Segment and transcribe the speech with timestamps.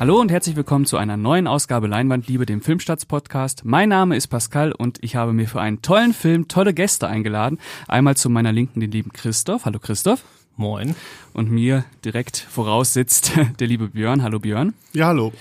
[0.00, 3.66] Hallo und herzlich willkommen zu einer neuen Ausgabe Leinwandliebe, dem Filmstarts-Podcast.
[3.66, 7.58] Mein Name ist Pascal und ich habe mir für einen tollen Film tolle Gäste eingeladen.
[7.86, 9.66] Einmal zu meiner Linken den lieben Christoph.
[9.66, 10.24] Hallo Christoph.
[10.56, 10.94] Moin.
[11.34, 14.22] Und mir direkt voraus sitzt der liebe Björn.
[14.22, 14.72] Hallo Björn.
[14.94, 15.34] Ja, hallo.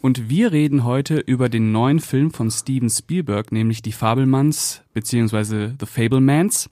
[0.00, 5.72] Und wir reden heute über den neuen Film von Steven Spielberg, nämlich Die Fabelmanns bzw.
[5.78, 6.70] The Fablemans.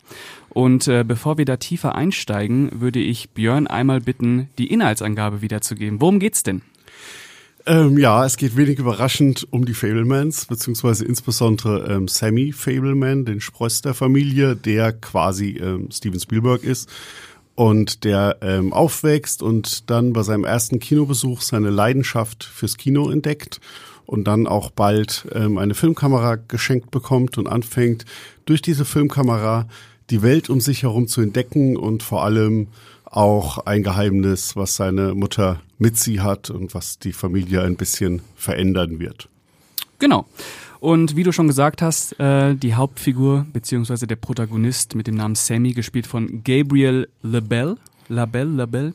[0.48, 6.00] Und äh, bevor wir da tiefer einsteigen, würde ich Björn einmal bitten, die Inhaltsangabe wiederzugeben.
[6.00, 6.62] Worum geht's denn?
[7.66, 13.40] Ähm, ja, es geht wenig überraschend um die Fablemans, beziehungsweise insbesondere ähm, Sammy Fableman, den
[13.40, 16.90] Spross der Familie, der quasi ähm, Steven Spielberg ist
[17.54, 23.60] und der ähm, aufwächst und dann bei seinem ersten Kinobesuch seine Leidenschaft fürs Kino entdeckt
[24.04, 28.04] und dann auch bald ähm, eine Filmkamera geschenkt bekommt und anfängt
[28.44, 29.68] durch diese Filmkamera
[30.10, 32.68] die Welt um sich herum zu entdecken und vor allem
[33.16, 38.22] auch ein Geheimnis, was seine Mutter mit sie hat und was die Familie ein bisschen
[38.34, 39.28] verändern wird.
[39.98, 40.26] Genau.
[40.80, 45.34] Und wie du schon gesagt hast, äh, die Hauptfigur beziehungsweise der Protagonist mit dem Namen
[45.34, 47.76] Sammy, gespielt von Gabriel LaBelle,
[48.08, 48.94] LaBelle, LaBelle,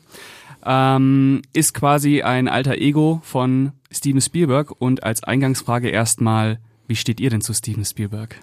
[0.64, 4.72] ähm, ist quasi ein alter Ego von Steven Spielberg.
[4.78, 8.36] Und als Eingangsfrage erstmal, wie steht ihr denn zu Steven Spielberg?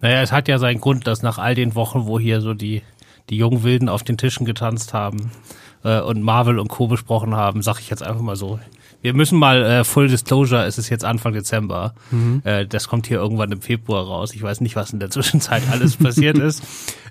[0.00, 2.82] Naja, es hat ja seinen Grund, dass nach all den Wochen, wo hier so die
[3.30, 5.30] die jungen Wilden auf den Tischen getanzt haben
[5.84, 6.86] äh, und Marvel und Co.
[6.86, 8.58] besprochen haben, sag ich jetzt einfach mal so.
[9.02, 11.94] Wir müssen mal, äh, Full Disclosure, es ist jetzt Anfang Dezember.
[12.10, 12.42] Mhm.
[12.44, 14.34] Äh, das kommt hier irgendwann im Februar raus.
[14.34, 16.64] Ich weiß nicht, was in der Zwischenzeit alles passiert ist.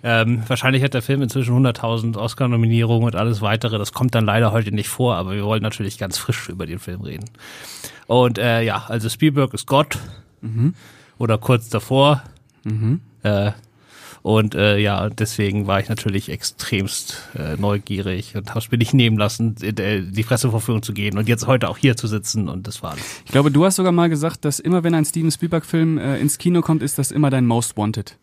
[0.04, 3.78] Ähm, wahrscheinlich hat der Film inzwischen 100.000 Oscar-Nominierungen und alles weitere.
[3.78, 6.80] Das kommt dann leider heute nicht vor, aber wir wollen natürlich ganz frisch über den
[6.80, 7.30] Film reden.
[8.08, 9.98] Und äh, ja, also Spielberg ist Gott
[10.42, 10.74] mhm.
[11.18, 12.24] oder kurz davor.
[12.64, 13.00] Mhm.
[13.24, 13.52] Äh,
[14.26, 18.96] und äh, ja, deswegen war ich natürlich extremst äh, neugierig und habe es mir nicht
[18.96, 22.82] nehmen lassen, die Pressevorführung zu gehen und jetzt heute auch hier zu sitzen und das
[22.82, 23.22] war alles.
[23.24, 26.40] Ich glaube, du hast sogar mal gesagt, dass immer wenn ein Steven Spielberg-Film äh, ins
[26.40, 28.18] Kino kommt, ist das immer dein Most Wanted.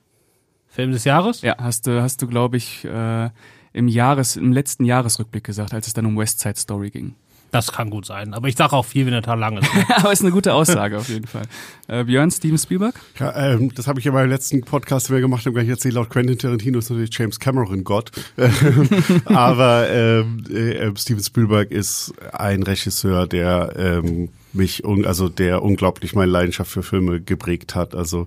[0.66, 1.40] Film des Jahres?
[1.42, 3.30] Ja, hast du, hast du, glaube ich, äh,
[3.72, 7.14] im Jahres, im letzten Jahresrückblick gesagt, als es dann um West Side Story ging.
[7.52, 8.32] Das kann gut sein.
[8.32, 9.68] Aber ich sage auch viel, wenn der Tag lang ist.
[9.96, 11.42] Aber ist eine gute Aussage auf jeden Fall.
[11.86, 12.94] Äh, Björn, Steven Spielberg?
[13.20, 15.94] Ja, ähm, das habe ich in meinem letzten Podcast, wir gemacht haben, gleich erzählt.
[15.94, 18.10] Laut Quentin Tarantino ist natürlich James Cameron Gott.
[19.26, 26.32] Aber ähm, äh, Steven Spielberg ist ein Regisseur, der ähm, mich, also der unglaublich meine
[26.32, 27.94] Leidenschaft für Filme geprägt hat.
[27.94, 28.24] Also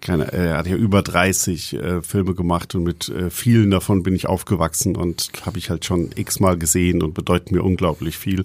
[0.00, 4.14] keine, er hat ja über 30 äh, Filme gemacht und mit äh, vielen davon bin
[4.14, 8.44] ich aufgewachsen und habe ich halt schon x-mal gesehen und bedeuten mir unglaublich viel.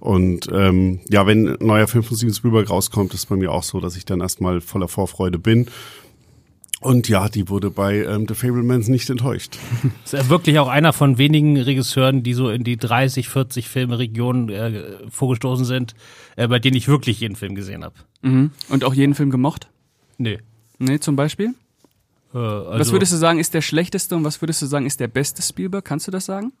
[0.00, 3.62] Und ähm, ja, wenn ein neuer Film von Steven Spielberg rauskommt, ist bei mir auch
[3.62, 5.66] so, dass ich dann erstmal voller Vorfreude bin.
[6.82, 9.56] Und ja, die wurde bei ähm, The Fablemans nicht enttäuscht.
[10.04, 14.48] Ist er wirklich auch einer von wenigen Regisseuren, die so in die 30, 40 Filme-Regionen
[14.48, 15.94] äh, vorgestoßen sind,
[16.34, 17.94] äh, bei denen ich wirklich jeden Film gesehen habe.
[18.22, 18.50] Mhm.
[18.68, 19.68] Und auch jeden Film gemocht?
[20.18, 20.38] Nee.
[20.82, 21.54] Nee, zum Beispiel?
[22.34, 24.98] Äh, also was würdest du sagen, ist der schlechteste und was würdest du sagen, ist
[24.98, 25.84] der beste Spielberg?
[25.84, 26.52] Kannst du das sagen?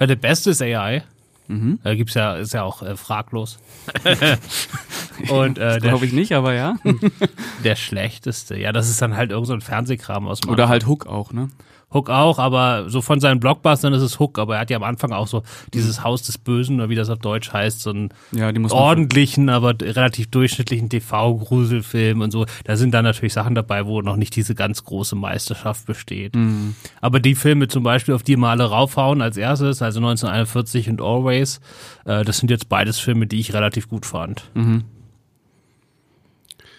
[0.00, 1.04] Ja, der beste ist AI.
[1.48, 1.78] Mhm.
[1.84, 3.58] Da gibt's ja, ist ja auch äh, fraglos.
[5.28, 6.76] und äh, glaube ich nicht, aber ja.
[7.64, 10.86] der schlechteste, ja, das ist dann halt irgend so ein Fernsehkram aus dem Oder halt
[10.86, 11.50] Hook auch, ne?
[11.92, 14.82] Hook auch, aber so von seinen Blockbustern ist es Hook, aber er hat ja am
[14.82, 18.10] Anfang auch so dieses Haus des Bösen, oder wie das auf Deutsch heißt, so einen
[18.32, 22.44] ja, ordentlichen, aber relativ durchschnittlichen TV-Gruselfilm und so.
[22.64, 26.34] Da sind dann natürlich Sachen dabei, wo noch nicht diese ganz große Meisterschaft besteht.
[26.34, 26.74] Mhm.
[27.00, 31.00] Aber die Filme zum Beispiel, auf die wir alle raufhauen als erstes, also 1941 und
[31.00, 31.60] Always,
[32.04, 34.50] äh, das sind jetzt beides Filme, die ich relativ gut fand.
[34.54, 34.84] Mhm.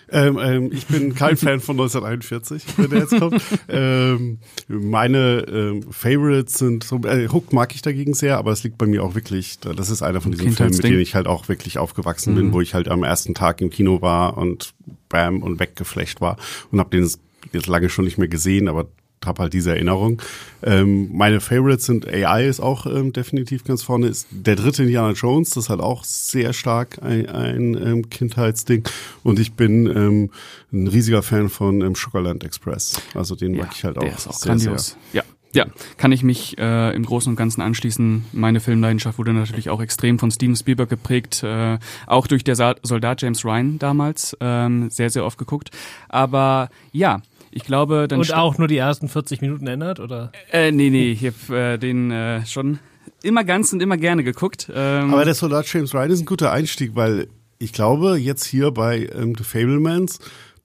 [0.09, 3.41] Ähm, ähm, ich bin kein Fan von 1941, wenn der jetzt kommt.
[3.69, 8.77] ähm, meine ähm, Favorites sind, so, äh, Hook mag ich dagegen sehr, aber es liegt
[8.77, 11.49] bei mir auch wirklich, das ist einer von diesen Filmen, mit denen ich halt auch
[11.49, 12.37] wirklich aufgewachsen mhm.
[12.37, 14.73] bin, wo ich halt am ersten Tag im Kino war und
[15.09, 16.37] bam und weggeflecht war
[16.71, 17.09] und habe den
[17.53, 18.87] jetzt lange schon nicht mehr gesehen, aber
[19.27, 20.21] habe halt diese Erinnerung.
[20.63, 24.07] Ähm, meine Favorites sind AI ist auch ähm, definitiv ganz vorne.
[24.07, 28.83] Ist der dritte Indiana Jones, das ist halt auch sehr stark ein, ein ähm, Kindheitsding.
[29.23, 30.31] Und ich bin ähm,
[30.73, 33.01] ein riesiger Fan von ähm, Sugarland Express.
[33.13, 34.97] Also den ja, mag ich halt auch, der ist auch sehr, grandios.
[35.11, 35.23] Sehr.
[35.23, 35.23] Ja.
[35.53, 35.65] Ja,
[35.97, 38.25] kann ich mich äh, im Großen und Ganzen anschließen.
[38.33, 43.21] Meine Filmleidenschaft wurde natürlich auch extrem von Steven Spielberg geprägt, äh, auch durch der Soldat
[43.21, 45.71] James Ryan damals, ähm, sehr, sehr oft geguckt.
[46.09, 47.21] Aber ja,
[47.57, 48.19] ich glaube, dann.
[48.19, 50.31] Und auch nur die ersten 40 Minuten ändert, oder?
[50.51, 52.79] Äh, nee, nee, ich habe äh, den äh, schon
[53.23, 54.71] immer ganz und immer gerne geguckt.
[54.73, 57.27] Ähm, Aber der Soldat James Ryan ist ein guter Einstieg, weil
[57.57, 60.19] ich glaube, jetzt hier bei ähm, The Fablemans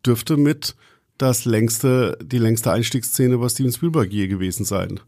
[0.05, 0.77] dürfte mit
[1.17, 5.01] das längste, die längste Einstiegsszene bei Steven Spielberg je gewesen sein.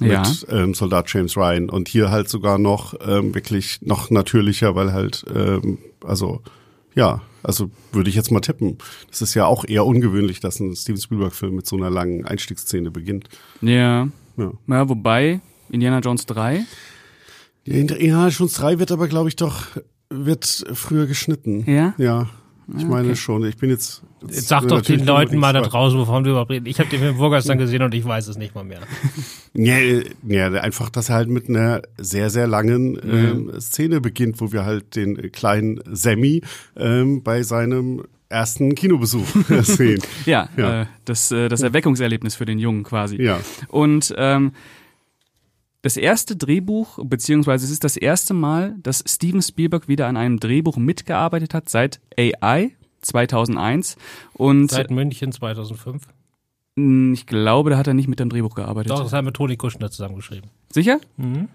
[0.00, 0.20] ja.
[0.20, 4.94] mit ähm, Soldat James Ryan und hier halt sogar noch ähm, wirklich noch natürlicher, weil
[4.94, 6.40] halt ähm, also
[6.94, 8.78] ja, also würde ich jetzt mal tippen.
[9.08, 12.90] Das ist ja auch eher ungewöhnlich, dass ein Steven Spielberg-Film mit so einer langen Einstiegsszene
[12.90, 13.28] beginnt.
[13.60, 14.08] Ja.
[14.36, 15.40] Ja, ja wobei
[15.70, 16.64] Indiana Jones 3.
[17.64, 19.66] Ja, Indiana Jones 3 wird aber, glaube ich, doch
[20.08, 21.64] wird früher geschnitten.
[21.70, 21.94] Ja?
[21.98, 22.28] Ja.
[22.76, 23.16] Ich meine okay.
[23.16, 23.44] schon.
[23.44, 24.02] Ich bin jetzt.
[24.22, 26.66] jetzt Sag doch den Leuten mal da draußen, wovon wir überhaupt reden.
[26.66, 28.80] Ich habe den Film vorgestern gesehen und ich weiß es nicht mal mehr.
[29.54, 29.76] ja,
[30.26, 34.64] ja, einfach, dass er halt mit einer sehr, sehr langen ähm, Szene beginnt, wo wir
[34.64, 36.42] halt den kleinen Sammy
[36.76, 39.26] ähm, bei seinem ersten Kinobesuch
[39.62, 40.00] sehen.
[40.24, 40.82] ja, ja.
[40.82, 43.20] Äh, das, äh, das Erweckungserlebnis für den Jungen quasi.
[43.20, 43.40] Ja.
[43.68, 44.52] Und ähm,
[45.82, 50.38] das erste Drehbuch, beziehungsweise es ist das erste Mal, dass Steven Spielberg wieder an einem
[50.38, 53.96] Drehbuch mitgearbeitet hat seit AI 2001
[54.34, 56.06] und seit München 2005.
[56.76, 58.90] Ich glaube, da hat er nicht mit dem Drehbuch gearbeitet.
[58.90, 60.50] Doch, das hat mit Toni Kuschner zusammengeschrieben.
[60.70, 61.00] Sicher?
[61.16, 61.48] Mhm.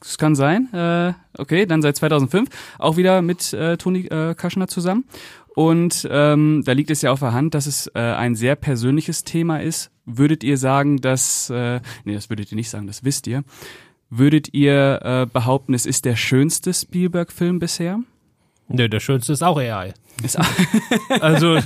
[0.00, 0.72] Das kann sein.
[0.72, 5.04] Äh, okay, dann seit 2005 auch wieder mit äh, Toni äh, Kuschner zusammen.
[5.56, 9.24] Und ähm, da liegt es ja auf der Hand, dass es äh, ein sehr persönliches
[9.24, 9.90] Thema ist.
[10.04, 13.42] Würdet ihr sagen, dass, äh, nee, das würdet ihr nicht sagen, das wisst ihr.
[14.10, 18.00] Würdet ihr äh, behaupten, es ist der schönste Spielberg-Film bisher?
[18.68, 19.94] Nö, der schönste ist auch AI.
[20.22, 20.38] Ist
[21.20, 21.58] also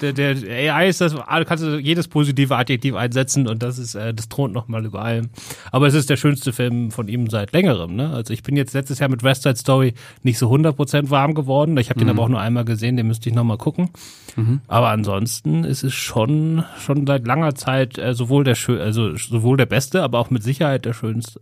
[0.00, 0.36] der, der
[0.74, 1.14] AI ist das,
[1.46, 5.30] kannst du jedes positive Adjektiv einsetzen und das ist, äh, das thront nochmal über allem.
[5.72, 7.96] Aber es ist der schönste Film von ihm seit längerem.
[7.96, 8.10] Ne?
[8.10, 11.76] Also ich bin jetzt letztes Jahr mit West Side Story nicht so 100% warm geworden.
[11.76, 12.12] Ich habe den mhm.
[12.12, 13.90] aber auch nur einmal gesehen, den müsste ich nochmal gucken.
[14.36, 14.60] Mhm.
[14.68, 19.56] Aber ansonsten ist es schon, schon seit langer Zeit äh, sowohl der schön, also sowohl
[19.56, 21.40] der beste, aber auch mit Sicherheit der schönste.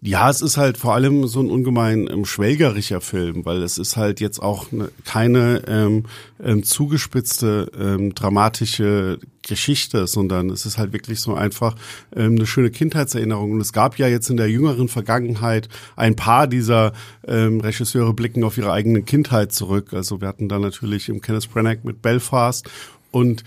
[0.00, 3.96] Ja, es ist halt vor allem so ein ungemein ähm, schwelgerischer Film, weil es ist
[3.96, 6.04] halt jetzt auch ne, keine ähm,
[6.40, 11.74] ähm, zugespitzte ähm, dramatische Geschichte, sondern es ist halt wirklich so einfach
[12.14, 13.50] ähm, eine schöne Kindheitserinnerung.
[13.50, 16.92] Und es gab ja jetzt in der jüngeren Vergangenheit ein paar dieser
[17.26, 19.92] ähm, Regisseure blicken auf ihre eigene Kindheit zurück.
[19.94, 22.70] Also wir hatten da natürlich im Kenneth Branagh mit Belfast
[23.10, 23.42] und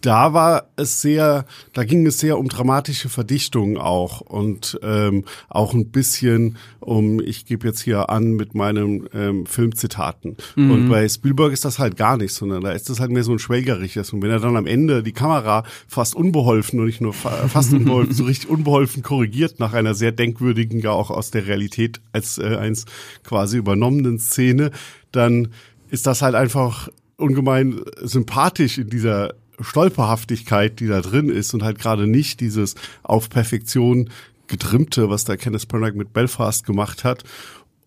[0.00, 5.74] da war es sehr, da ging es sehr um dramatische Verdichtung auch und ähm, auch
[5.74, 10.36] ein bisschen um, ich gebe jetzt hier an mit meinen ähm, Filmzitaten.
[10.54, 10.70] Mhm.
[10.70, 13.32] Und bei Spielberg ist das halt gar nicht, sondern da ist das halt mehr so
[13.32, 14.12] ein schwelgeriges.
[14.12, 17.72] Und wenn er dann am Ende die Kamera fast unbeholfen und nicht nur fa fast
[17.72, 22.38] unbeholfen, so richtig unbeholfen korrigiert nach einer sehr denkwürdigen, ja auch aus der Realität als
[22.38, 22.84] äh, eins
[23.24, 24.70] quasi übernommenen Szene,
[25.10, 25.48] dann
[25.90, 31.78] ist das halt einfach ungemein sympathisch in dieser Stolperhaftigkeit, die da drin ist und halt
[31.78, 34.10] gerade nicht dieses auf Perfektion
[34.46, 37.24] getrimmte, was da Kenneth Branagh mit Belfast gemacht hat.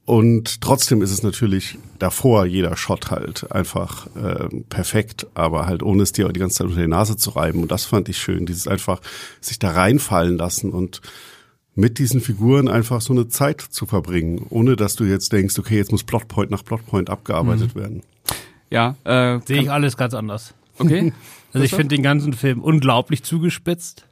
[0.05, 6.03] Und trotzdem ist es natürlich davor jeder Shot halt einfach äh, perfekt, aber halt ohne
[6.03, 7.61] es dir die ganze Zeit unter die Nase zu reiben.
[7.61, 8.99] Und das fand ich schön, dieses einfach
[9.39, 11.01] sich da reinfallen lassen und
[11.75, 15.77] mit diesen Figuren einfach so eine Zeit zu verbringen, ohne dass du jetzt denkst, okay,
[15.77, 17.79] jetzt muss Plotpoint nach Plotpoint abgearbeitet mhm.
[17.79, 18.03] werden.
[18.69, 20.53] Ja, äh, sehe ich alles ganz anders.
[20.77, 21.13] Okay.
[21.53, 24.07] Also ich finde den ganzen Film unglaublich zugespitzt.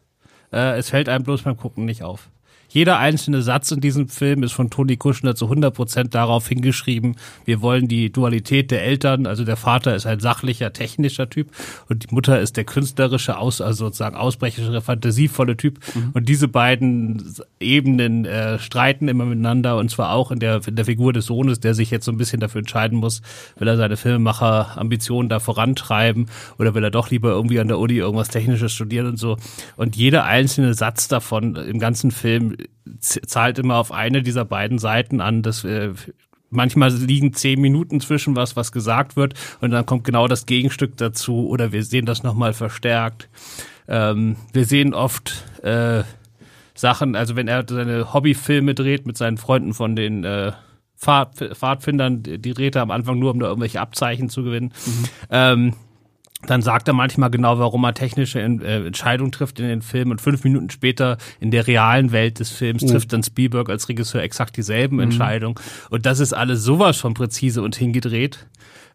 [0.52, 2.30] Äh, es fällt einem bloß beim Gucken nicht auf.
[2.70, 7.16] Jeder einzelne Satz in diesem Film ist von Toni Kuschner zu 100 Prozent darauf hingeschrieben,
[7.46, 11.50] wir wollen die Dualität der Eltern, also der Vater ist ein sachlicher, technischer Typ
[11.90, 15.80] und die Mutter ist der künstlerische, aus, also sozusagen ausbrechische, fantasievolle Typ.
[15.96, 16.12] Mhm.
[16.14, 20.86] Und diese beiden Ebenen äh, streiten immer miteinander und zwar auch in der, in der
[20.86, 23.22] Figur des Sohnes, der sich jetzt so ein bisschen dafür entscheiden muss,
[23.58, 26.28] will er seine Filmemacher-Ambitionen da vorantreiben
[26.60, 29.38] oder will er doch lieber irgendwie an der Uni irgendwas Technisches studieren und so.
[29.76, 32.56] Und jeder einzelne Satz davon im ganzen Film
[33.00, 35.96] zahlt immer auf eine dieser beiden Seiten an, dass wir
[36.50, 40.98] manchmal liegen zehn Minuten zwischen was, was gesagt wird und dann kommt genau das Gegenstück
[40.98, 43.30] dazu oder wir sehen das nochmal verstärkt.
[43.88, 46.04] Ähm, wir sehen oft äh,
[46.74, 50.54] Sachen, also wenn er seine Hobbyfilme dreht mit seinen Freunden von den äh,
[50.98, 54.74] Pfad, Pfadfindern, die dreht er am Anfang nur, um da irgendwelche Abzeichen zu gewinnen.
[54.86, 55.04] Mhm.
[55.30, 55.74] Ähm,
[56.48, 60.22] dann sagt er manchmal genau, warum er technische äh, Entscheidungen trifft in den Filmen und
[60.22, 62.88] fünf Minuten später in der realen Welt des Films mhm.
[62.88, 65.04] trifft dann Spielberg als Regisseur exakt dieselben mhm.
[65.04, 65.56] Entscheidungen.
[65.90, 68.48] Und das ist alles sowas von präzise und hingedreht.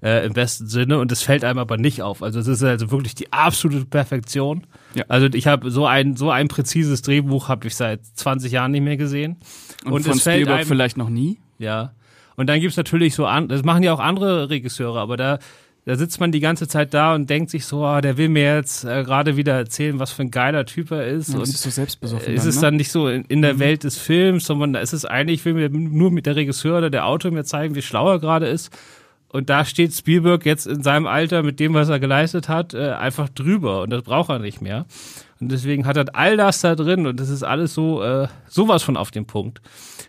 [0.02, 2.22] Äh, im besten Sinne und es fällt einem aber nicht auf.
[2.22, 4.66] Also es ist also wirklich die absolute Perfektion.
[4.94, 5.04] Ja.
[5.08, 8.82] Also ich habe so ein so ein präzises Drehbuch habe ich seit 20 Jahren nicht
[8.82, 9.36] mehr gesehen.
[9.84, 11.38] Und, und von Spielberg einem, vielleicht noch nie?
[11.58, 11.92] Ja.
[12.36, 15.38] Und dann gibt's natürlich so an, das machen ja auch andere Regisseure, aber da
[15.86, 18.54] da sitzt man die ganze Zeit da und denkt sich so, ah, der will mir
[18.54, 21.30] jetzt äh, gerade wieder erzählen, was für ein geiler Typ er ist.
[21.30, 22.32] Ja, und ist so selbstbesoffen.
[22.32, 22.62] Ist dann, es ne?
[22.62, 23.58] dann nicht so in, in der mhm.
[23.58, 26.90] Welt des Films, sondern da ist es eigentlich, will mir nur mit der Regisseur oder
[26.90, 28.70] der Autor mir zeigen, wie schlau er gerade ist.
[29.28, 32.92] Und da steht Spielberg jetzt in seinem Alter mit dem, was er geleistet hat, äh,
[32.92, 33.82] einfach drüber.
[33.82, 34.86] Und das braucht er nicht mehr.
[35.40, 38.82] Und deswegen hat er all das da drin und das ist alles so äh, sowas
[38.82, 39.60] von auf dem Punkt.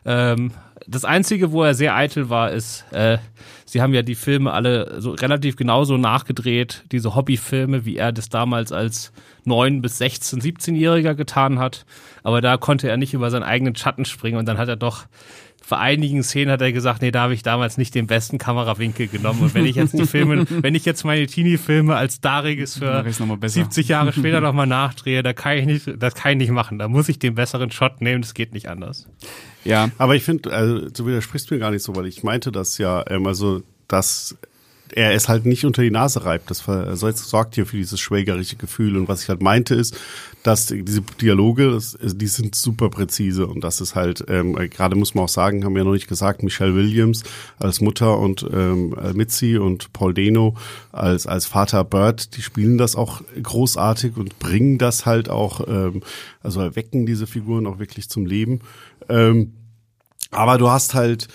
[0.06, 0.52] Ähm,
[0.88, 3.18] das Einzige, wo er sehr eitel war, ist, äh,
[3.66, 8.30] sie haben ja die Filme alle so relativ genauso nachgedreht, diese Hobbyfilme, wie er das
[8.30, 9.12] damals als
[9.44, 11.86] 9 bis 16, 17-Jähriger getan hat.
[12.24, 15.06] Aber da konnte er nicht über seinen eigenen Schatten springen und dann hat er doch
[15.66, 19.08] für einigen Szenen hat er gesagt, nee, da habe ich damals nicht den besten Kamerawinkel
[19.08, 19.42] genommen.
[19.42, 23.04] Und wenn ich jetzt die Filme, wenn ich jetzt meine Teenie-Filme als Darregisseur
[23.42, 26.78] 70 Jahre später nochmal nachdrehe, da kann ich nicht, das kann ich nicht machen.
[26.78, 29.08] Da muss ich den besseren Shot nehmen, das geht nicht anders.
[29.66, 29.90] Ja.
[29.98, 33.04] Aber ich finde, also, du widersprichst mir gar nicht so, weil ich meinte das ja,
[33.10, 34.38] ähm, also, dass
[34.92, 36.50] er es halt nicht unter die Nase reibt.
[36.50, 36.64] Das
[37.30, 38.96] sorgt hier für dieses schwägerische Gefühl.
[38.98, 39.98] Und was ich halt meinte ist,
[40.44, 43.48] dass diese Dialoge, das, die sind super präzise.
[43.48, 46.08] Und das ist halt, ähm, gerade muss man auch sagen, haben wir ja noch nicht
[46.08, 47.24] gesagt, Michelle Williams
[47.58, 50.56] als Mutter und ähm, Mitzi und Paul Deno
[50.92, 56.04] als, als Vater Bird, die spielen das auch großartig und bringen das halt auch, ähm,
[56.44, 58.62] also erwecken diese Figuren auch wirklich zum Leben.
[59.10, 59.54] Ähm,
[60.32, 61.28] aber du hast halt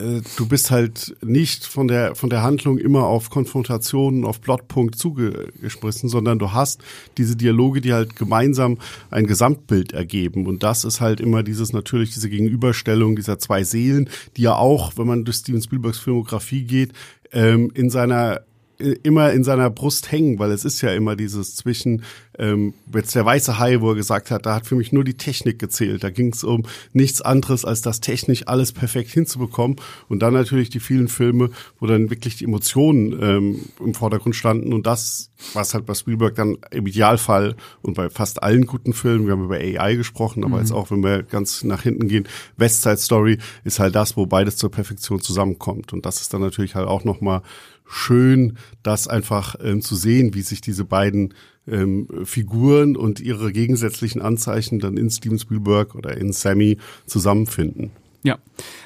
[0.00, 4.96] äh, du bist halt nicht von der, von der Handlung immer auf Konfrontationen, auf Plotpunkt
[4.96, 6.82] zugesprissen, sondern du hast
[7.18, 8.78] diese Dialoge, die halt gemeinsam
[9.10, 10.46] ein Gesamtbild ergeben.
[10.46, 14.92] Und das ist halt immer dieses natürlich, diese Gegenüberstellung dieser zwei Seelen, die ja auch,
[14.96, 16.92] wenn man durch Steven Spielbergs Filmografie geht,
[17.32, 18.40] ähm, in seiner
[18.80, 22.02] immer in seiner Brust hängen, weil es ist ja immer dieses zwischen
[22.38, 25.16] ähm, jetzt der weiße Hai, wo er gesagt hat, da hat für mich nur die
[25.16, 26.02] Technik gezählt.
[26.02, 29.76] Da ging es um nichts anderes, als das technisch alles perfekt hinzubekommen.
[30.08, 34.72] Und dann natürlich die vielen Filme, wo dann wirklich die Emotionen ähm, im Vordergrund standen
[34.72, 39.26] und das, was halt bei Spielberg dann im Idealfall und bei fast allen guten Filmen,
[39.26, 40.62] wir haben über AI gesprochen, aber mhm.
[40.62, 44.24] jetzt auch, wenn wir ganz nach hinten gehen, West Side Story ist halt das, wo
[44.24, 45.92] beides zur Perfektion zusammenkommt.
[45.92, 47.42] Und das ist dann natürlich halt auch nochmal
[47.90, 51.34] schön, das einfach ähm, zu sehen, wie sich diese beiden
[51.66, 57.90] ähm, Figuren und ihre gegensätzlichen Anzeichen dann in Steven Spielberg oder in Sammy zusammenfinden.
[58.22, 58.38] Ja,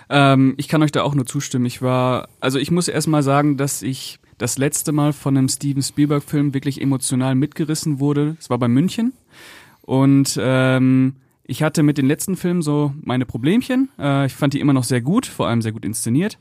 [0.08, 1.66] ähm, ich kann euch da auch nur zustimmen.
[1.66, 5.49] Ich war, also ich muss erst mal sagen, dass ich das letzte Mal von einem
[5.49, 8.37] Steven Spielberg-Film wirklich emotional mitgerissen wurde.
[8.40, 9.12] Es war bei München
[9.82, 13.90] und ähm, ich hatte mit den letzten Filmen so meine Problemchen.
[13.99, 16.38] Äh, ich fand die immer noch sehr gut, vor allem sehr gut inszeniert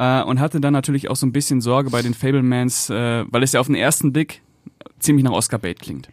[0.00, 3.42] äh, und hatte dann natürlich auch so ein bisschen Sorge bei den Fablemans, äh, weil
[3.42, 4.40] es ja auf den ersten Blick
[4.98, 6.08] ziemlich nach Oscar-Bait klingt.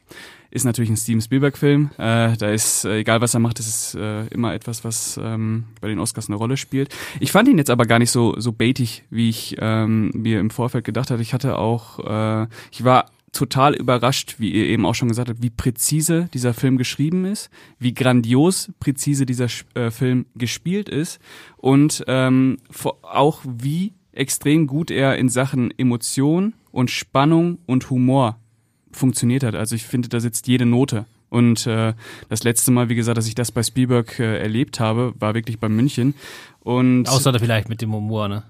[0.52, 1.92] Ist natürlich ein Steven Spielberg-Film.
[1.98, 5.66] Äh, da ist, äh, egal was er macht, das ist äh, immer etwas, was ähm,
[5.82, 6.94] bei den Oscars eine Rolle spielt.
[7.20, 10.50] Ich fand ihn jetzt aber gar nicht so, so baitig, wie ich ähm, mir im
[10.50, 11.22] Vorfeld gedacht hatte.
[11.22, 15.42] Ich hatte auch, äh, ich war total überrascht, wie ihr eben auch schon gesagt habt,
[15.42, 21.20] wie präzise dieser Film geschrieben ist, wie grandios präzise dieser äh, Film gespielt ist
[21.58, 22.58] und ähm,
[23.02, 28.40] auch wie extrem gut er in Sachen Emotion und Spannung und Humor
[28.92, 29.56] funktioniert hat.
[29.56, 31.06] Also ich finde, da sitzt jede Note.
[31.30, 31.94] Und äh,
[32.30, 35.60] das letzte Mal, wie gesagt, dass ich das bei Spielberg äh, erlebt habe, war wirklich
[35.60, 36.16] bei München.
[36.62, 38.44] Und Außer vielleicht mit dem Humor, ne?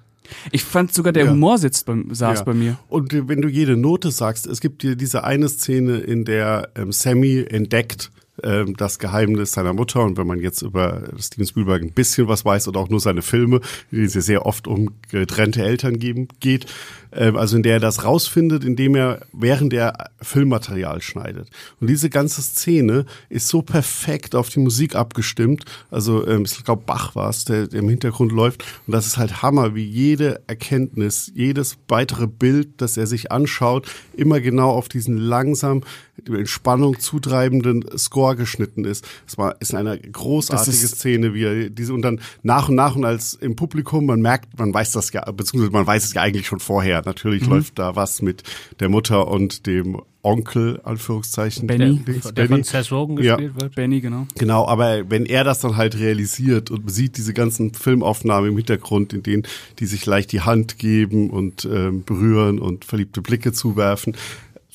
[0.51, 1.31] Ich fand sogar der ja.
[1.31, 2.45] Humor sitzt bei, saß ja.
[2.45, 2.77] bei mir.
[2.87, 6.91] Und wenn du jede Note sagst, es gibt dir diese eine Szene, in der ähm,
[6.91, 8.11] Sammy entdeckt,
[8.43, 10.03] ähm, das Geheimnis seiner Mutter.
[10.03, 13.21] Und wenn man jetzt über Steven Spielberg ein bisschen was weiß oder auch nur seine
[13.21, 16.67] Filme, denen es ja sehr oft um getrennte Eltern geben, geht,
[17.11, 21.49] also in der er das rausfindet, indem er während er Filmmaterial schneidet.
[21.79, 25.65] Und diese ganze Szene ist so perfekt auf die Musik abgestimmt.
[25.91, 28.63] Also ähm, ich glaube Bach war es, der, der im Hintergrund läuft.
[28.85, 33.87] Und das ist halt Hammer, wie jede Erkenntnis, jedes weitere Bild, das er sich anschaut,
[34.15, 35.83] immer genau auf diesen langsam
[36.25, 39.07] in Spannung zutreibenden Score geschnitten ist.
[39.27, 43.05] Es war ist eine großartige Szene, wie er diese und dann nach und nach und
[43.05, 46.47] als im Publikum man merkt, man weiß das ja, beziehungsweise man weiß es ja eigentlich
[46.47, 47.53] schon vorher Natürlich mhm.
[47.53, 48.43] läuft da was mit
[48.81, 51.67] der Mutter und dem Onkel, Anführungszeichen.
[51.67, 53.61] Benny, der, der von Seth Rogen gespielt ja.
[53.61, 53.75] wird.
[53.75, 54.27] Benny, genau.
[54.37, 59.13] Genau, aber wenn er das dann halt realisiert und sieht diese ganzen Filmaufnahmen im Hintergrund,
[59.13, 59.43] in denen
[59.79, 64.17] die sich leicht die Hand geben und ähm, berühren und verliebte Blicke zuwerfen,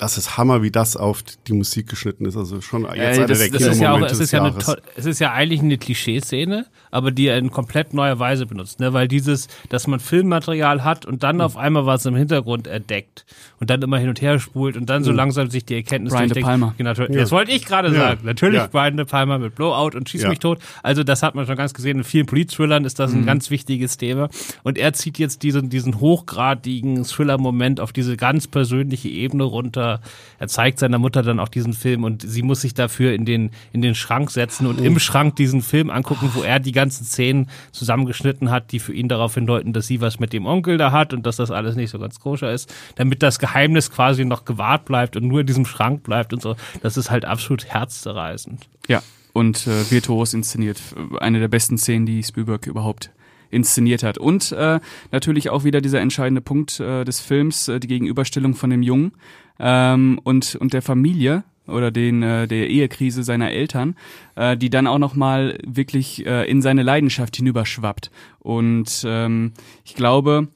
[0.02, 2.36] das ist Hammer, wie das auf die Musik geschnitten ist.
[2.36, 4.56] Also schon jetzt äh, einer das, der das ist ja auch, es ist ja, eine
[4.96, 8.92] es ist ja eigentlich eine Klischeeszene, aber die er in komplett neuer Weise benutzt, ne?
[8.92, 11.42] Weil dieses, dass man Filmmaterial hat und dann mhm.
[11.42, 13.24] auf einmal was im Hintergrund entdeckt
[13.60, 15.18] und dann immer hin und her spult und dann so mhm.
[15.18, 16.74] langsam sich die Erkenntnis Brian De Palma.
[16.76, 17.06] Genau, ja.
[17.06, 17.94] Das wollte ich gerade ja.
[17.94, 18.22] sagen.
[18.24, 18.66] Natürlich ja.
[18.66, 20.58] Brian De Palma mit Blowout und Schieß mich tot.
[20.82, 21.98] Also das hat man schon ganz gesehen.
[21.98, 23.26] In vielen Polit-Thrillern ist das ein mhm.
[23.26, 24.30] ganz wichtiges Thema.
[24.64, 29.91] Und er zieht jetzt diesen, diesen hochgradigen Thriller-Moment auf diese ganz persönliche Ebene runter
[30.38, 33.50] Er zeigt seiner Mutter dann auch diesen Film und sie muss sich dafür in den,
[33.72, 37.48] in den Schrank setzen und im Schrank diesen Film angucken, wo er die ganzen Szenen
[37.72, 41.12] zusammengeschnitten hat, die für ihn darauf hindeuten, dass sie was mit dem Onkel da hat
[41.12, 44.84] und dass das alles nicht so ganz koscher ist, damit das Geheimnis quasi noch gewahrt
[44.84, 46.56] bleibt und nur in diesem Schrank bleibt und so.
[46.82, 48.68] Das ist halt absolut herzzerreißend.
[48.88, 50.80] Ja, und äh, virtuos inszeniert.
[51.20, 53.10] Eine der besten Szenen, die Spielberg überhaupt
[53.52, 54.18] inszeniert hat.
[54.18, 54.80] Und äh,
[55.12, 59.12] natürlich auch wieder dieser entscheidende Punkt äh, des Films, äh, die Gegenüberstellung von dem Jungen
[59.60, 63.96] ähm, und, und der Familie oder den äh, der Ehekrise seiner Eltern,
[64.34, 68.10] äh, die dann auch noch mal wirklich äh, in seine Leidenschaft hinüberschwappt.
[68.40, 69.52] Und ähm,
[69.84, 70.48] ich glaube,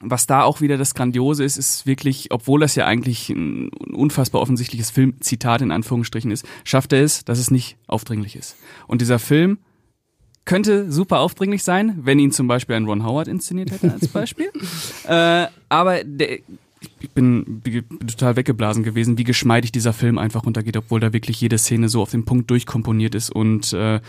[0.00, 4.42] was da auch wieder das Grandiose ist, ist wirklich, obwohl das ja eigentlich ein unfassbar
[4.42, 8.56] offensichtliches Filmzitat in Anführungsstrichen ist, schafft er es, dass es nicht aufdringlich ist.
[8.86, 9.58] Und dieser Film
[10.46, 14.50] könnte super aufdringlich sein, wenn ihn zum Beispiel ein Ron Howard inszeniert hätte als Beispiel.
[15.08, 16.38] äh, aber der,
[17.00, 21.40] ich bin, bin total weggeblasen gewesen, wie geschmeidig dieser Film einfach runtergeht, obwohl da wirklich
[21.40, 23.30] jede Szene so auf den Punkt durchkomponiert ist.
[23.30, 24.00] Und äh,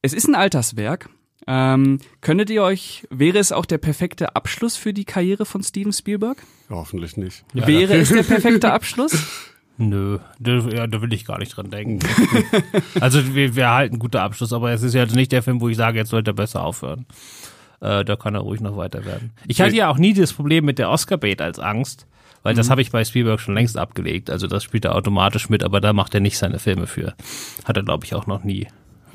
[0.00, 1.10] es ist ein Alterswerk.
[1.48, 5.92] Ähm, könntet ihr euch, wäre es auch der perfekte Abschluss für die Karriere von Steven
[5.92, 6.40] Spielberg?
[6.70, 7.44] Ja, hoffentlich nicht.
[7.52, 9.12] Ja, wäre es der perfekte Abschluss?
[9.88, 12.06] Nö, da, ja, da will ich gar nicht dran denken.
[13.00, 15.76] also wir, wir halten guter Abschluss, aber es ist ja nicht der Film, wo ich
[15.76, 17.06] sage, jetzt sollte er besser aufhören.
[17.80, 19.32] Äh, da kann er ruhig noch weiter werden.
[19.48, 22.06] Ich hatte ja auch nie das Problem mit der Oscar-Bait als Angst,
[22.44, 22.58] weil mhm.
[22.58, 24.30] das habe ich bei Spielberg schon längst abgelegt.
[24.30, 27.14] Also das spielt er automatisch mit, aber da macht er nicht seine Filme für.
[27.64, 28.68] Hat er, glaube ich, auch noch nie.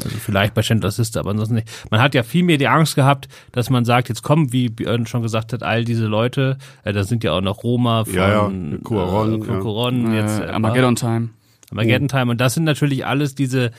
[0.04, 1.88] Also vielleicht bei Schindlers Liste, aber ansonsten nicht.
[1.89, 5.08] Man hat ja viel mehr die Angst gehabt, dass man sagt, jetzt kommen, wie Björn
[5.08, 8.30] schon gesagt hat, all diese Leute, äh, da sind ja auch noch Roma von ja,
[8.30, 8.51] ja.
[8.84, 10.22] Cuaron, äh, Cuaron, ja.
[10.22, 11.30] jetzt äh, Armageddon Time.
[11.72, 13.72] Armageddon Time und das sind natürlich alles diese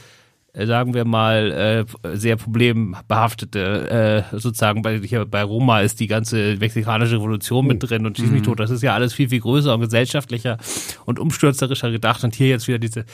[0.55, 6.07] äh, sagen wir mal, äh, sehr problembehaftete, äh, sozusagen bei, hier bei Roma ist die
[6.07, 8.47] ganze mexikanische Revolution mit drin und schieß mich mhm.
[8.47, 8.61] tot.
[8.61, 10.57] Das ist ja alles viel, viel größer und gesellschaftlicher
[11.05, 12.25] und umstürzerischer gedacht.
[12.25, 13.05] Und hier jetzt wieder diese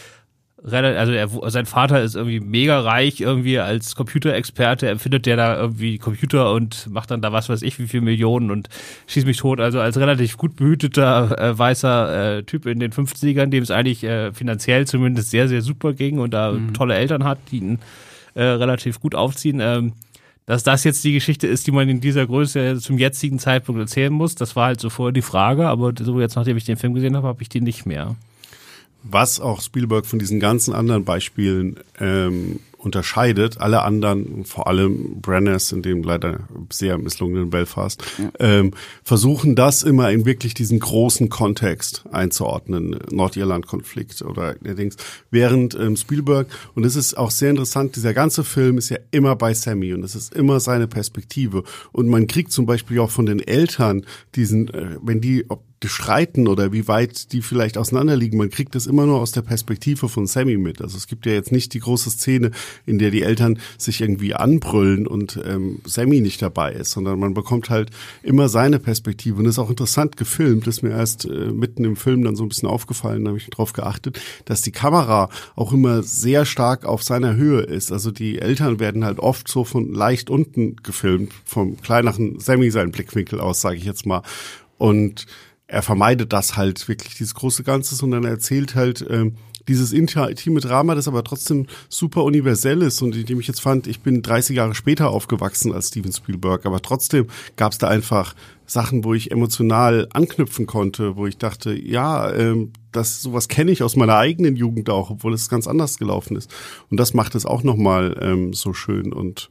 [0.73, 5.99] also er, sein Vater ist irgendwie mega reich irgendwie als Computerexperte, empfindet der da irgendwie
[5.99, 8.71] Computer und macht dann da was weiß ich wie viel Millionen und
[9.07, 9.61] schießt mich tot.
[9.61, 14.05] Also als relativ gut behüteter äh, weißer äh, Typ in den 50ern, dem es eigentlich
[14.05, 16.73] äh, finanziell zumindest sehr, sehr super ging und da mhm.
[16.73, 17.79] tolle Eltern hat, die ihn
[18.35, 19.61] äh, relativ gut aufziehen.
[19.61, 19.93] Ähm,
[20.47, 24.13] dass das jetzt die Geschichte ist, die man in dieser Größe zum jetzigen Zeitpunkt erzählen
[24.13, 26.93] muss, das war halt so vorher die Frage, aber so jetzt, nachdem ich den Film
[26.93, 28.15] gesehen habe, habe ich die nicht mehr
[29.05, 33.61] was auch Spielberg von diesen ganzen anderen Beispielen ähm, unterscheidet.
[33.61, 36.41] Alle anderen, vor allem Brenners in dem leider
[36.71, 38.31] sehr misslungenen Belfast, ja.
[38.39, 44.97] ähm, versuchen das immer in wirklich diesen großen Kontext einzuordnen, Nordirland-Konflikt oder der Dings.
[45.31, 49.37] Während ähm, Spielberg, und es ist auch sehr interessant, dieser ganze Film ist ja immer
[49.37, 51.65] bei Sammy und es ist immer seine Perspektive.
[51.93, 56.49] Und man kriegt zum Beispiel auch von den Eltern diesen, äh, wenn die, ob streiten
[56.49, 58.39] oder wie weit die vielleicht auseinanderliegen.
[58.39, 60.81] Man kriegt das immer nur aus der Perspektive von Sammy mit.
[60.83, 62.51] Also es gibt ja jetzt nicht die große Szene,
[62.87, 67.35] in der die Eltern sich irgendwie anbrüllen und ähm, Sammy nicht dabei ist, sondern man
[67.35, 67.91] bekommt halt
[68.23, 69.39] immer seine Perspektive.
[69.39, 72.49] Und ist auch interessant gefilmt, ist mir erst äh, mitten im Film dann so ein
[72.49, 77.03] bisschen aufgefallen, da habe ich drauf geachtet, dass die Kamera auch immer sehr stark auf
[77.03, 77.93] seiner Höhe ist.
[77.93, 82.93] Also die Eltern werden halt oft so von leicht unten gefilmt, vom kleineren Sammy seinen
[82.93, 84.23] Blickwinkel aus, sage ich jetzt mal.
[84.79, 85.27] Und
[85.75, 89.35] er vermeidet das halt wirklich, dieses große Ganze, sondern er erzählt halt ähm,
[89.67, 93.89] dieses intime Drama, das aber trotzdem super universell ist und in dem ich jetzt fand,
[93.89, 98.37] ich bin 30 Jahre später aufgewachsen als Steven Spielberg, aber trotzdem gab es da einfach
[98.67, 103.83] Sachen, wo ich emotional anknüpfen konnte, wo ich dachte, ja, ähm, das sowas kenne ich
[103.83, 106.55] aus meiner eigenen Jugend auch, obwohl es ganz anders gelaufen ist.
[106.89, 109.51] Und das macht es auch nochmal ähm, so schön und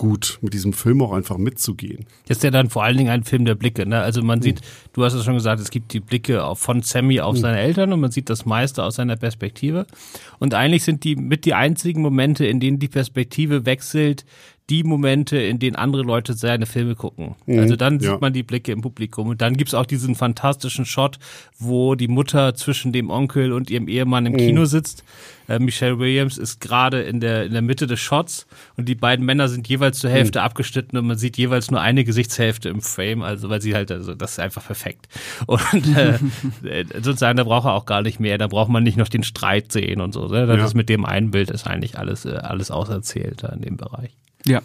[0.00, 2.06] gut, mit diesem Film auch einfach mitzugehen.
[2.26, 3.84] Das ist ja dann vor allen Dingen ein Film der Blicke.
[3.84, 4.00] Ne?
[4.00, 4.44] Also man mhm.
[4.44, 4.62] sieht,
[4.94, 7.40] du hast es schon gesagt, es gibt die Blicke von Sammy auf mhm.
[7.40, 9.86] seine Eltern und man sieht das meiste aus seiner Perspektive.
[10.38, 14.24] Und eigentlich sind die mit die einzigen Momente, in denen die Perspektive wechselt,
[14.70, 17.34] die Momente, in denen andere Leute seine Filme gucken.
[17.46, 18.18] Mhm, also dann sieht ja.
[18.20, 19.28] man die Blicke im Publikum.
[19.28, 21.18] Und dann gibt's auch diesen fantastischen Shot,
[21.58, 24.38] wo die Mutter zwischen dem Onkel und ihrem Ehemann im mhm.
[24.38, 25.04] Kino sitzt.
[25.48, 29.26] Äh, Michelle Williams ist gerade in der, in der Mitte des Shots und die beiden
[29.26, 30.44] Männer sind jeweils zur Hälfte mhm.
[30.44, 34.14] abgeschnitten und man sieht jeweils nur eine Gesichtshälfte im Frame, also weil sie halt, also
[34.14, 35.08] das ist einfach perfekt.
[35.46, 36.18] Und äh,
[36.62, 39.24] äh sozusagen, da braucht er auch gar nicht mehr, da braucht man nicht noch den
[39.24, 40.28] Streit sehen und so.
[40.28, 40.46] Ne?
[40.46, 40.64] Das ja.
[40.64, 44.12] ist mit dem einen Bild ist eigentlich alles, äh, alles auserzählt in dem Bereich.
[44.46, 44.62] Ja,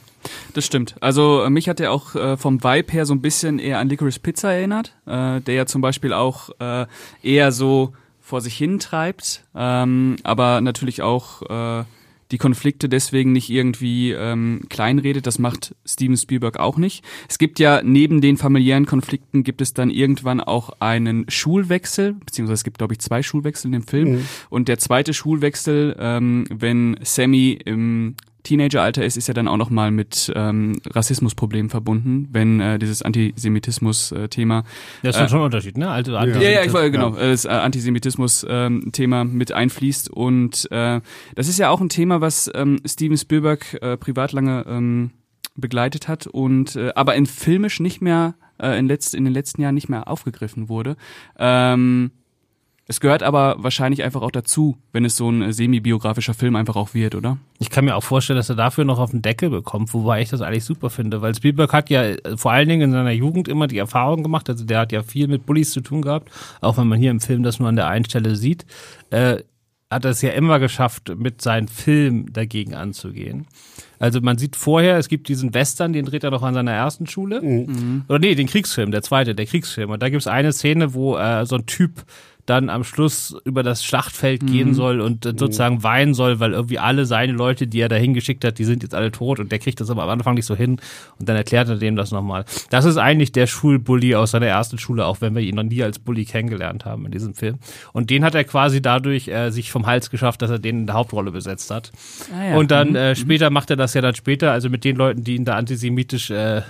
[0.53, 0.95] das stimmt.
[1.01, 3.89] Also äh, mich hat er auch äh, vom Vibe her so ein bisschen eher an
[3.89, 6.85] Licorice Pizza erinnert, äh, der ja zum Beispiel auch äh,
[7.21, 11.83] eher so vor sich hin treibt, ähm, aber natürlich auch äh,
[12.31, 15.27] die Konflikte deswegen nicht irgendwie ähm, kleinredet.
[15.27, 17.03] Das macht Steven Spielberg auch nicht.
[17.29, 22.55] Es gibt ja neben den familiären Konflikten gibt es dann irgendwann auch einen Schulwechsel, beziehungsweise
[22.55, 24.13] es gibt glaube ich zwei Schulwechsel in dem Film.
[24.13, 24.25] Mhm.
[24.49, 29.91] Und der zweite Schulwechsel, ähm, wenn Sammy im Teenageralter ist, ist ja dann auch nochmal
[29.91, 34.63] mit ähm, Rassismusproblemen verbunden, wenn äh, dieses Antisemitismus-Thema.
[35.03, 35.89] das ist äh, schon ein Unterschied, ne?
[35.89, 37.29] Alte, Alte ja, ja, ich wollte, genau, ja.
[37.29, 40.09] das äh, Antisemitismus-Thema ähm, mit einfließt.
[40.09, 41.01] Und äh,
[41.35, 45.11] das ist ja auch ein Thema, was ähm, Steven Spielberg äh, privat lange ähm,
[45.55, 49.61] begleitet hat und äh, aber in filmisch nicht mehr äh, in, letzt, in den letzten
[49.61, 50.95] Jahren nicht mehr aufgegriffen wurde.
[51.37, 52.11] Ähm,
[52.87, 56.93] es gehört aber wahrscheinlich einfach auch dazu, wenn es so ein semi-biografischer Film einfach auch
[56.93, 57.37] wird, oder?
[57.57, 60.29] Ich kann mir auch vorstellen, dass er dafür noch auf den Deckel bekommt, wobei ich
[60.29, 63.47] das eigentlich super finde, weil Spielberg hat ja äh, vor allen Dingen in seiner Jugend
[63.47, 66.29] immer die Erfahrung gemacht, also der hat ja viel mit Bullies zu tun gehabt,
[66.61, 68.65] auch wenn man hier im Film das nur an der einen Stelle sieht,
[69.09, 69.37] äh,
[69.89, 73.47] hat er es ja immer geschafft, mit seinem Film dagegen anzugehen.
[73.99, 77.07] Also man sieht vorher, es gibt diesen Western, den dreht er doch an seiner ersten
[77.07, 77.41] Schule.
[77.41, 78.03] Mhm.
[78.09, 79.91] Oder nee, den Kriegsfilm, der zweite, der Kriegsfilm.
[79.91, 82.03] Und da gibt es eine Szene, wo äh, so ein Typ
[82.45, 84.47] dann am Schluss über das Schlachtfeld mhm.
[84.47, 88.45] gehen soll und sozusagen weinen soll, weil irgendwie alle seine Leute, die er dahin geschickt
[88.45, 90.55] hat, die sind jetzt alle tot und der kriegt das aber am Anfang nicht so
[90.55, 90.77] hin
[91.19, 92.45] und dann erklärt er dem das nochmal.
[92.69, 95.81] Das ist eigentlich der Schulbully aus seiner ersten Schule, auch wenn wir ihn noch nie
[95.81, 97.57] als Bully kennengelernt haben in diesem Film.
[97.93, 100.85] Und den hat er quasi dadurch äh, sich vom Hals geschafft, dass er den in
[100.85, 101.91] der Hauptrolle besetzt hat.
[102.31, 102.55] Ah, ja.
[102.57, 102.95] Und dann mhm.
[102.95, 105.55] äh, später macht er das ja dann später, also mit den Leuten, die ihn da
[105.55, 106.61] antisemitisch äh,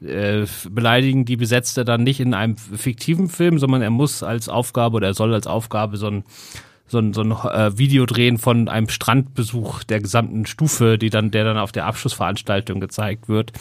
[0.00, 4.96] äh, beleidigen die Besetzte dann nicht in einem fiktiven Film, sondern er muss als Aufgabe
[4.96, 6.24] oder er soll als Aufgabe so ein
[6.88, 11.30] so ein, so ein äh, Video drehen von einem Strandbesuch der gesamten Stufe, die dann,
[11.30, 13.52] der dann auf der Abschlussveranstaltung gezeigt wird.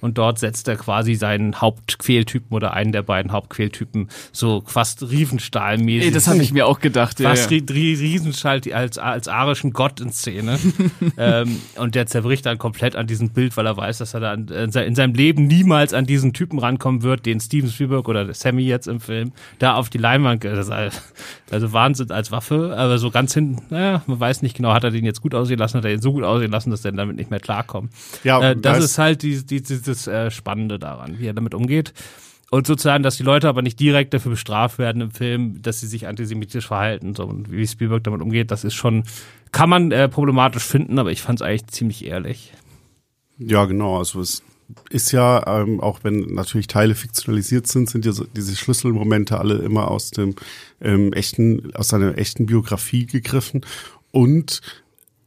[0.00, 6.08] Und dort setzt er quasi seinen Hauptquältypen oder einen der beiden Hauptquältypen so fast Riefenstahlmäßig.
[6.08, 7.20] Ey, das habe ich mir auch gedacht.
[7.20, 7.60] Ja, fast ja.
[7.68, 10.58] Riesenstahl als, als arischen Gott in Szene.
[11.18, 14.32] ähm, und der zerbricht dann komplett an diesem Bild, weil er weiß, dass er da
[14.32, 18.88] in seinem Leben niemals an diesen Typen rankommen wird, den Steven Spielberg oder Sammy jetzt
[18.88, 24.02] im Film da auf die Leinwand, also Wahnsinn als Waffe, aber so ganz hinten, naja,
[24.06, 26.12] man weiß nicht genau, hat er den jetzt gut aussehen lassen, hat er ihn so
[26.12, 27.92] gut aussehen lassen, dass er damit nicht mehr klarkommt.
[28.24, 31.54] Ja, äh, das ist halt die, die, die, das äh, Spannende daran, wie er damit
[31.54, 31.92] umgeht.
[32.50, 35.86] Und sozusagen, dass die Leute aber nicht direkt dafür bestraft werden im Film, dass sie
[35.86, 37.14] sich antisemitisch verhalten.
[37.14, 39.04] So, und wie Spielberg damit umgeht, das ist schon,
[39.52, 42.52] kann man äh, problematisch finden, aber ich fand es eigentlich ziemlich ehrlich.
[43.38, 43.98] Ja, genau.
[43.98, 44.42] Also es
[44.90, 49.56] ist ja, ähm, auch wenn natürlich Teile fiktionalisiert sind, sind ja so diese Schlüsselmomente alle
[49.56, 50.34] immer aus dem
[50.80, 53.64] ähm, echten, aus seiner echten Biografie gegriffen.
[54.10, 54.60] Und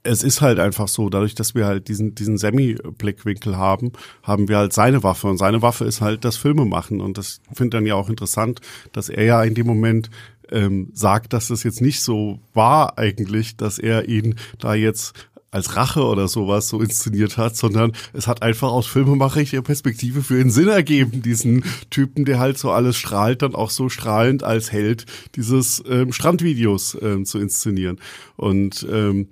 [0.03, 4.57] es ist halt einfach so, dadurch, dass wir halt diesen, diesen Semi-Blickwinkel haben, haben wir
[4.57, 5.27] halt seine Waffe.
[5.27, 6.99] Und seine Waffe ist halt das Filme machen.
[6.99, 8.59] Und das finde dann ja auch interessant,
[8.91, 10.09] dass er ja in dem Moment
[10.51, 15.13] ähm, sagt, dass das jetzt nicht so war eigentlich, dass er ihn da jetzt
[15.53, 20.41] als Rache oder sowas so inszeniert hat, sondern es hat einfach aus filmemacherischer Perspektive für
[20.41, 24.71] ihn Sinn ergeben, diesen Typen, der halt so alles strahlt, dann auch so strahlend als
[24.71, 27.99] Held dieses ähm, Strandvideos ähm, zu inszenieren.
[28.35, 29.27] Und ähm,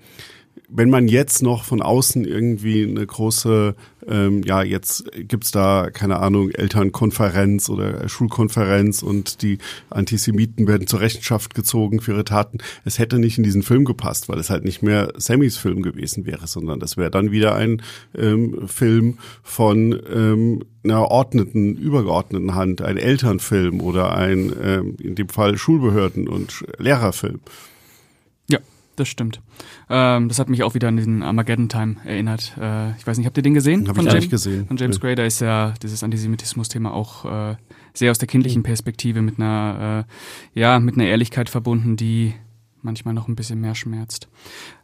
[0.70, 3.76] wenn man jetzt noch von außen irgendwie eine große,
[4.08, 9.58] ähm, ja, jetzt gibt's da, keine Ahnung, Elternkonferenz oder Schulkonferenz und die
[9.90, 12.60] Antisemiten werden zur Rechenschaft gezogen für ihre Taten.
[12.86, 16.26] Es hätte nicht in diesen Film gepasst, weil es halt nicht mehr Sammys Film gewesen
[16.26, 17.82] wäre, sondern das wäre dann wieder ein
[18.18, 25.30] ähm, Film von ähm, einer ordneten, übergeordneten Hand, ein Elternfilm oder ein, ähm, in dem
[25.30, 27.40] Fall Schulbehörden- und Lehrerfilm.
[28.50, 28.60] Ja,
[29.02, 29.42] das stimmt.
[29.90, 32.54] Ähm, das hat mich auch wieder an den Armageddon Time erinnert.
[32.60, 33.88] Äh, ich weiß nicht, habt ihr den gesehen?
[33.88, 34.68] Hab ich James, nicht gesehen.
[34.68, 37.56] Von James Gray, da ist ja dieses Antisemitismus-Thema auch äh,
[37.94, 40.06] sehr aus der kindlichen Perspektive mit einer,
[40.56, 42.34] äh, ja, mit einer Ehrlichkeit verbunden, die
[42.82, 44.28] manchmal noch ein bisschen mehr schmerzt.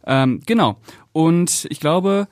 [0.06, 0.80] Ähm, genau.
[1.14, 2.28] Und ich glaube,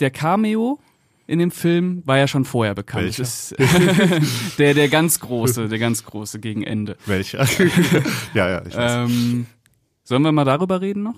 [0.00, 0.80] der Cameo
[1.26, 3.04] in dem Film war ja schon vorher bekannt.
[3.04, 3.22] Welcher?
[3.22, 3.54] Ist,
[4.58, 6.96] der, der ganz große, der ganz große gegen Ende.
[7.06, 7.46] Welcher?
[8.34, 9.10] ja, ja, ich weiß.
[9.10, 9.46] Ähm,
[10.04, 11.16] sollen wir mal darüber reden noch?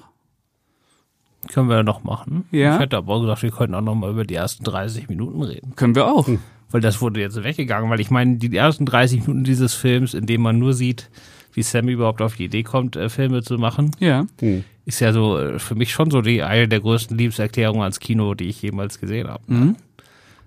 [1.48, 2.44] Können wir noch machen.
[2.50, 2.74] Ja.
[2.74, 5.74] Ich hätte aber gesagt, wir könnten auch noch mal über die ersten 30 Minuten reden.
[5.76, 6.26] Können wir auch.
[6.26, 6.40] Hm.
[6.70, 10.26] Weil das wurde jetzt weggegangen, weil ich meine, die ersten 30 Minuten dieses Films, in
[10.26, 11.10] dem man nur sieht,
[11.52, 14.26] wie Sammy überhaupt auf die Idee kommt, äh, Filme zu machen, ja.
[14.40, 14.64] Hm.
[14.84, 18.34] ist ja so äh, für mich schon so die eine der größten Liebeserklärungen ans Kino,
[18.34, 19.42] die ich jemals gesehen habe.
[19.46, 19.58] Ne?
[19.58, 19.76] Mhm.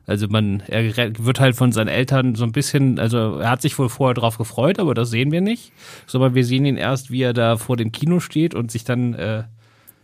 [0.09, 3.77] Also man, er wird halt von seinen Eltern so ein bisschen, also er hat sich
[3.77, 5.71] wohl vorher drauf gefreut, aber das sehen wir nicht.
[6.07, 9.13] Sondern wir sehen ihn erst, wie er da vor dem Kino steht und sich dann
[9.13, 9.43] äh,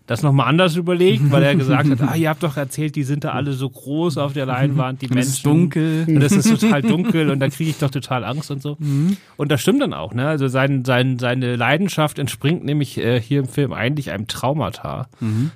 [0.07, 3.23] das nochmal anders überlegt, weil er gesagt hat, ah, ihr habt doch erzählt, die sind
[3.23, 5.19] da alle so groß auf der Leinwand, die Menschen.
[5.19, 6.05] es ist dunkel.
[6.07, 8.77] Und es ist total dunkel und da kriege ich doch total Angst und so.
[9.37, 10.27] Und das stimmt dann auch, ne?
[10.27, 15.07] Also sein, sein, seine Leidenschaft entspringt nämlich äh, hier im Film eigentlich einem Traumata.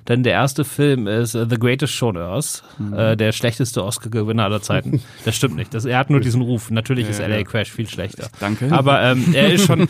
[0.08, 2.62] Denn der erste Film ist äh, The Greatest Show on Earth,
[2.94, 5.00] äh, der schlechteste Oscar-Gewinner aller Zeiten.
[5.24, 5.74] Das stimmt nicht.
[5.74, 6.70] Das, er hat nur diesen Ruf.
[6.70, 7.42] Natürlich ist Ja, LA ja.
[7.44, 8.28] Crash viel schlechter.
[8.40, 8.72] Danke.
[8.72, 9.86] Aber ähm, er ist schon,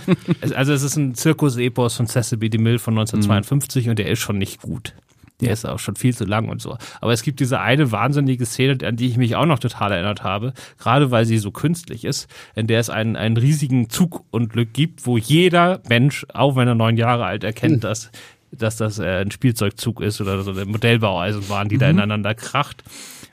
[0.54, 2.48] also es ist ein Zirkus-Epos von Cecil B.
[2.48, 4.94] DeMille von 1952 und der ist schon nicht gut.
[5.40, 6.76] Der ist auch schon viel zu lang und so.
[7.00, 10.22] Aber es gibt diese eine wahnsinnige Szene, an die ich mich auch noch total erinnert
[10.22, 15.06] habe, gerade weil sie so künstlich ist, in der es einen, einen riesigen Zugunglück gibt,
[15.06, 18.10] wo jeder Mensch, auch wenn er neun Jahre alt, erkennt, dass,
[18.52, 22.84] dass das äh, ein Spielzeugzug ist oder so eine Modellbaueisenbahn, die da ineinander kracht.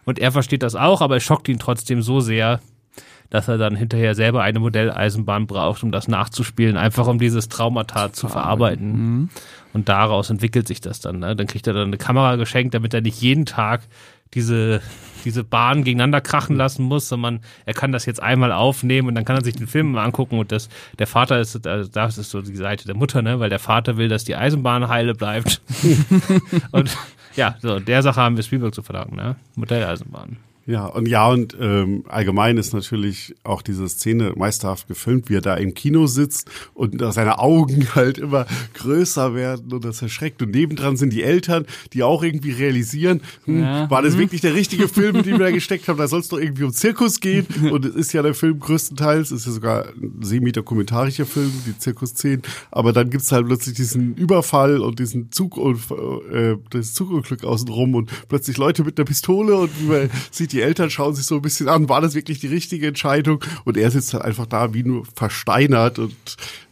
[0.06, 2.62] Und er versteht das auch, aber es schockt ihn trotzdem so sehr,
[3.30, 8.13] dass er dann hinterher selber eine Modelleisenbahn braucht, um das nachzuspielen, einfach um dieses Traumata
[8.13, 9.30] zu verarbeiten.
[9.73, 11.19] Und daraus entwickelt sich das dann.
[11.19, 11.36] Ne?
[11.36, 13.82] Dann kriegt er dann eine Kamera geschenkt, damit er nicht jeden Tag
[14.34, 14.82] diese,
[15.23, 19.25] diese Bahn gegeneinander krachen lassen muss, sondern er kann das jetzt einmal aufnehmen und dann
[19.25, 22.30] kann er sich den Film mal angucken und das, der Vater ist, also das ist
[22.30, 25.62] so die Seite der Mutter, ne, weil der Vater will, dass die Eisenbahn heile bleibt.
[26.71, 26.95] und
[27.36, 29.36] ja, so, der Sache haben wir Spielberg zu verdanken, ne?
[29.56, 30.38] Modelleisenbahn.
[30.67, 35.41] Ja, und ja, und ähm, allgemein ist natürlich auch diese Szene meisterhaft gefilmt, wie er
[35.41, 40.41] da im Kino sitzt und da seine Augen halt immer größer werden und das erschreckt.
[40.41, 43.89] Und nebendran sind die Eltern, die auch irgendwie realisieren, hm, Ja.
[43.89, 45.97] war das wirklich der richtige Film, dem wir da gesteckt haben?
[45.97, 47.47] Da soll es doch irgendwie um Zirkus gehen.
[47.71, 52.41] Und es ist ja der Film größtenteils, ist ja sogar ein semi-dokumentarischer Film, die Zirkusszenen.
[52.71, 58.12] Aber dann gibt's halt plötzlich diesen Überfall und diesen Zug äh, das Zugunglück außenrum und
[58.27, 61.70] plötzlich Leute mit einer Pistole und man sieht, die Eltern schauen sich so ein bisschen
[61.70, 63.43] an, war das wirklich die richtige Entscheidung?
[63.65, 66.15] Und er sitzt halt einfach da wie nur versteinert und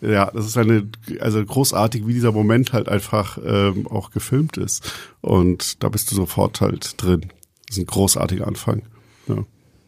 [0.02, 0.88] ja, das ist eine,
[1.20, 4.92] also großartig, wie dieser Moment halt einfach ähm, auch gefilmt ist.
[5.22, 7.22] Und da bist du sofort halt drin.
[7.68, 8.84] Das ist ein großartiger Anfang.
[9.28, 9.44] Ja.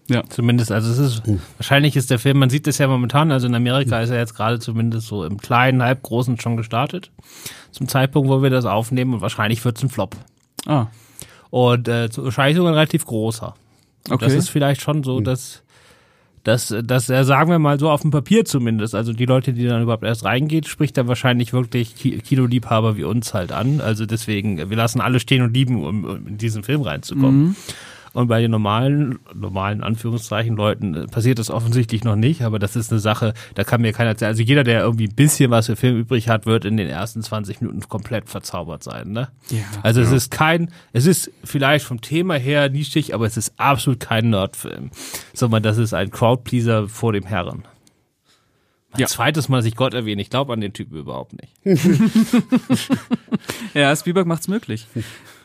[0.10, 0.24] Ja.
[0.30, 1.24] Zumindest, also es ist,
[1.58, 4.36] wahrscheinlich ist der Film, man sieht das ja momentan, also in Amerika ist er jetzt
[4.36, 7.12] gerade zumindest so im kleinen, halbgroßen schon gestartet.
[7.72, 10.16] Zum Zeitpunkt, wo wir das aufnehmen und wahrscheinlich wird's ein Flop.
[10.66, 10.88] Ah,
[11.50, 13.54] Und äh, wahrscheinlich sogar ein relativ großer.
[14.10, 14.26] Okay.
[14.26, 15.64] Das ist vielleicht schon so, dass,
[16.44, 19.66] dass, dass er, sagen wir mal so auf dem Papier zumindest, also die Leute, die
[19.66, 23.82] dann überhaupt erst reingeht, spricht er wahrscheinlich wirklich Ki- Kinoliebhaber wie uns halt an.
[23.82, 27.56] Also deswegen, wir lassen alle stehen und lieben, um, um in diesen Film reinzukommen.
[28.18, 32.76] Und bei den normalen, normalen Anführungszeichen Leuten äh, passiert das offensichtlich noch nicht, aber das
[32.76, 34.30] ist eine Sache, da kann mir keiner erzählen.
[34.30, 37.22] Also jeder, der irgendwie ein bisschen was für Film übrig hat, wird in den ersten
[37.22, 39.28] 20 Minuten komplett verzaubert sein, ne?
[39.52, 39.60] Ja.
[39.84, 44.00] Also es ist kein, es ist vielleicht vom Thema her nischig, aber es ist absolut
[44.00, 44.90] kein Nerdfilm,
[45.36, 47.66] sondern das ist ein Crowdpleaser vor dem Herren.
[48.98, 49.08] Mein Ja.
[49.08, 51.54] zweites Mal, dass ich Gott erwähne, ich glaube an den Typen überhaupt nicht.
[53.74, 54.88] Ja, Spielberg macht's möglich.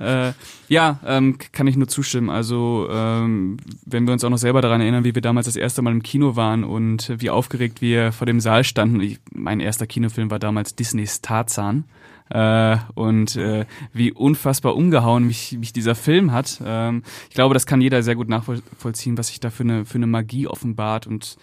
[0.00, 0.32] äh,
[0.68, 2.30] ja, ähm, kann ich nur zustimmen.
[2.30, 5.82] Also, ähm, wenn wir uns auch noch selber daran erinnern, wie wir damals das erste
[5.82, 9.00] Mal im Kino waren und wie aufgeregt wir vor dem Saal standen.
[9.00, 11.84] Ich, mein erster Kinofilm war damals Disneys Tarzan.
[12.30, 16.62] Äh, und äh, wie unfassbar umgehauen mich, mich dieser Film hat.
[16.64, 19.96] Ähm, ich glaube, das kann jeder sehr gut nachvollziehen, was sich da für eine, für
[19.96, 21.36] eine Magie offenbart und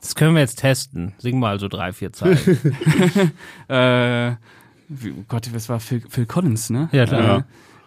[0.00, 1.12] Das können wir jetzt testen.
[1.18, 2.38] Sing mal so drei, vier Zeilen.
[3.68, 4.32] Äh,
[4.88, 6.88] wie, oh Gott, was war Phil, Phil Collins, ne?
[6.92, 7.44] Ja, klar.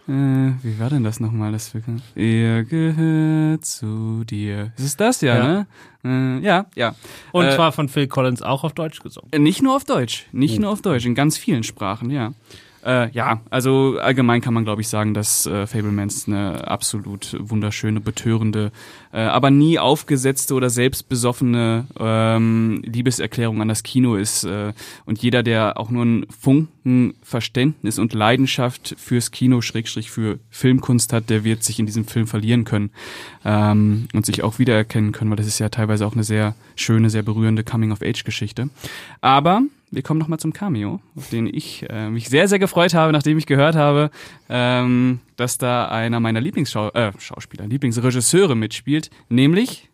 [0.08, 2.02] Äh, äh, wie war denn das nochmal, das Phil Collins?
[2.14, 4.72] Er gehört zu dir.
[4.76, 5.46] Ist es das, ja, Ja.
[5.46, 5.66] ne?
[6.04, 6.94] Äh, ja, ja.
[7.32, 9.30] Und Äh, zwar von Phil Collins auch auf Deutsch gesungen.
[9.42, 12.32] Nicht nur auf Deutsch, nicht nur auf Deutsch, in ganz vielen Sprachen, ja.
[12.84, 18.00] Äh, ja, also allgemein kann man, glaube ich, sagen, dass äh, Fablemans eine absolut wunderschöne,
[18.00, 18.72] betörende,
[19.12, 24.44] äh, aber nie aufgesetzte oder selbstbesoffene ähm, Liebeserklärung an das Kino ist.
[24.44, 24.74] Äh,
[25.06, 31.14] und jeder, der auch nur einen Funken Verständnis und Leidenschaft fürs Kino, Schrägstrich für Filmkunst
[31.14, 32.90] hat, der wird sich in diesem Film verlieren können
[33.46, 37.08] ähm, und sich auch wiedererkennen können, weil das ist ja teilweise auch eine sehr schöne,
[37.08, 38.68] sehr berührende Coming-of-Age-Geschichte.
[39.22, 39.62] Aber
[39.94, 43.38] wir kommen nochmal zum Cameo, auf den ich äh, mich sehr, sehr gefreut habe, nachdem
[43.38, 44.10] ich gehört habe,
[44.48, 49.90] ähm, dass da einer meiner Lieblingsschauspieler, äh, Lieblingsregisseure mitspielt, nämlich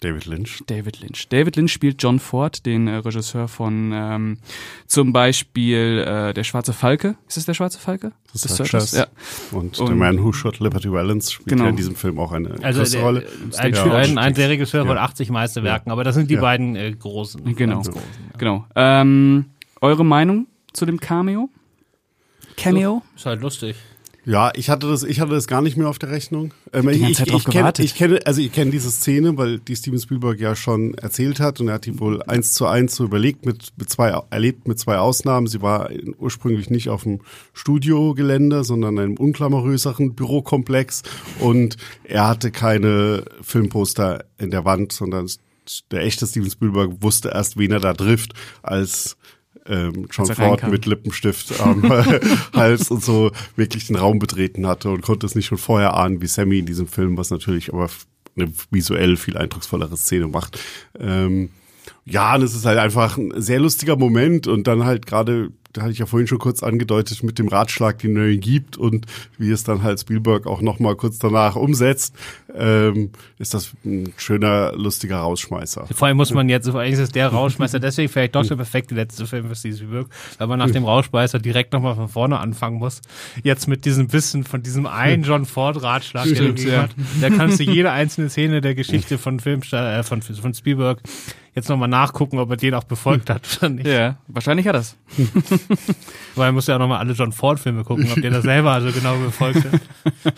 [0.00, 0.62] David Lynch.
[0.66, 1.28] David Lynch.
[1.28, 4.38] David Lynch spielt John Ford, den äh, Regisseur von ähm,
[4.86, 7.16] zum Beispiel äh, Der Schwarze Falke.
[7.26, 8.12] Ist es Der Schwarze Falke?
[8.32, 8.92] The The Searchers.
[8.92, 9.06] Ja.
[9.52, 11.64] Und, Und- The Man Who Shot Liberty Valance spielt Genau.
[11.64, 13.26] ja in diesem Film auch eine Also große der, Rolle.
[13.58, 13.84] ein, Ja.
[13.94, 15.02] ein, ein der Regisseur von Ja.
[15.04, 16.40] 80 Meisterwerken, aber das sind die Ja.
[16.40, 17.42] beiden äh, großen.
[17.54, 17.74] Genau.
[17.76, 18.36] ganz großen, ja.
[18.38, 18.66] Genau.
[18.74, 19.46] Ähm,
[19.80, 21.48] eure Meinung zu dem Cameo?
[22.56, 23.02] Cameo?
[23.16, 23.76] Ist halt lustig.
[24.26, 26.54] Ja, ich hatte das, ich hatte das gar nicht mehr auf der Rechnung.
[26.72, 29.98] Ähm, ich, drauf ich, kenne, ich kenne, also ich kenne diese Szene, weil die Steven
[29.98, 33.44] Spielberg ja schon erzählt hat und er hat die wohl eins zu eins so überlegt
[33.44, 35.46] mit, mit zwei, erlebt mit zwei Ausnahmen.
[35.46, 37.20] Sie war ursprünglich nicht auf dem
[37.52, 41.02] Studiogelände, sondern in einem unklamoröseren Bürokomplex
[41.40, 45.28] und er hatte keine Filmposter in der Wand, sondern
[45.90, 48.32] der echte Steven Spielberg wusste erst, wen er da trifft,
[48.62, 49.16] als
[49.66, 51.82] ähm, John Ford mit Lippenstift am
[52.52, 56.20] Hals und so wirklich den Raum betreten hatte und konnte es nicht schon vorher ahnen,
[56.20, 57.88] wie Sammy in diesem Film, was natürlich aber
[58.36, 60.58] eine visuell viel eindrucksvollere Szene macht.
[60.98, 61.50] Ähm,
[62.04, 65.82] ja, und es ist halt einfach ein sehr lustiger Moment und dann halt gerade, da
[65.82, 69.06] hatte ich ja vorhin schon kurz angedeutet, mit dem Ratschlag, den er ihm gibt und
[69.38, 72.14] wie es dann halt Spielberg auch nochmal kurz danach umsetzt,
[72.54, 75.88] ähm, ist das ein schöner, lustiger Rausschmeißer.
[75.92, 78.54] Vor allem muss man jetzt, vor allem ist es der Rauschmeißer, deswegen vielleicht doch der
[78.54, 80.06] perfekte letzte Film für Steven Spielberg,
[80.38, 83.02] weil man nach dem Rauschmeißer direkt nochmal von vorne anfangen muss.
[83.42, 86.82] Jetzt mit diesem Wissen von diesem einen John Ford Ratschlag, der Stimmt, gegeben ja.
[86.82, 91.00] hat, da kannst du jede einzelne Szene der Geschichte von Film, äh, von, von Spielberg
[91.54, 93.86] jetzt nochmal nachgucken, ob er den auch befolgt hat oder nicht.
[93.86, 94.96] Ja, wahrscheinlich hat das.
[96.34, 98.80] Weil man muss ja auch nochmal alle John Ford Filme gucken, ob der das selber
[98.80, 99.80] so genau befolgt hat.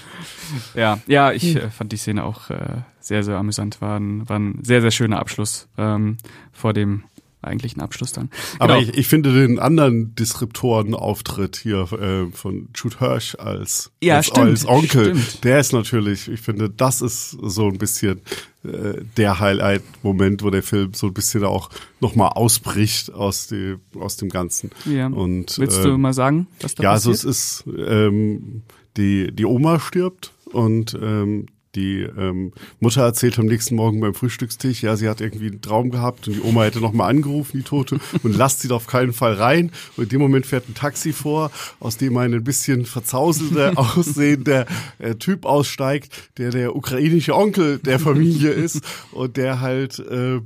[0.74, 3.80] Ja, ja, ich äh, fand die Szene auch äh, sehr, sehr amüsant.
[3.80, 6.18] War ein, war ein sehr, sehr schöner Abschluss ähm,
[6.52, 7.02] vor dem
[7.46, 8.30] eigentlichen Abschluss dann.
[8.58, 8.90] Aber Genau.
[8.90, 14.48] ich, ich finde den anderen Disruptoren-Auftritt hier äh, von Jude Hirsch als, Ja, als, stimmt,
[14.48, 15.44] als Onkel, stimmt.
[15.44, 18.20] der ist natürlich, ich finde, das ist so ein bisschen
[18.64, 24.16] äh, der Highlight-Moment, wo der Film so ein bisschen auch nochmal ausbricht aus, die, aus
[24.16, 24.70] dem Ganzen.
[24.84, 25.06] ja.
[25.06, 27.30] Und, Willst äh, du mal sagen, was da ja, also passiert?
[27.32, 28.62] es ist, ähm,
[28.96, 34.82] die, die Oma stirbt und ähm, die ähm, Mutter erzählt am nächsten Morgen beim Frühstückstisch,
[34.82, 38.00] ja, sie hat irgendwie einen Traum gehabt und die Oma hätte nochmal angerufen, die Tote,
[38.22, 39.70] und lasst sie da auf keinen Fall rein.
[39.96, 44.66] Und in dem Moment fährt ein Taxi vor, aus dem ein ein bisschen verzauselter aussehender
[44.98, 48.80] äh, Typ aussteigt, der der ukrainische Onkel der Familie ist
[49.12, 50.40] und der halt äh,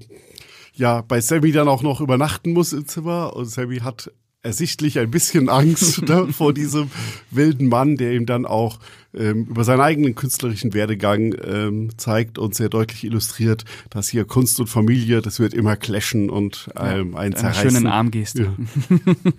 [0.75, 4.11] ja bei Sammy dann auch noch übernachten muss im Zimmer und Sammy hat
[4.43, 6.91] ersichtlich ein bisschen Angst ne, vor diesem
[7.31, 8.79] wilden Mann, der ihm dann auch
[9.13, 14.61] ähm, über seinen eigenen künstlerischen Werdegang ähm, zeigt und sehr deutlich illustriert, dass hier Kunst
[14.61, 17.71] und Familie, das wird immer clashen und ähm, einen Mit einer zerreißen.
[17.71, 18.43] schönen Armgeste.
[18.43, 19.15] Ja.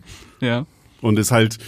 [0.42, 0.66] Ja.
[1.02, 1.60] Und ist halt,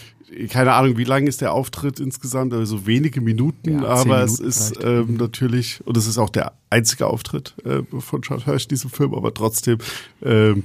[0.50, 4.39] keine Ahnung, wie lang ist der Auftritt insgesamt, also so wenige Minuten, Ja, aber es
[4.39, 5.10] Minuten ist vielleicht.
[5.10, 8.89] ähm, natürlich, und es ist auch der einzige Auftritt äh, von Charles Hirsch in diesem
[8.89, 9.78] Film, aber trotzdem
[10.24, 10.63] ähm,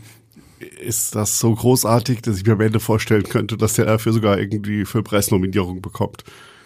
[0.80, 4.38] ist das so großartig, dass ich mir am Ende vorstellen könnte, dass der dafür sogar
[4.38, 6.24] irgendwie Filmpreisnominierung bekommt.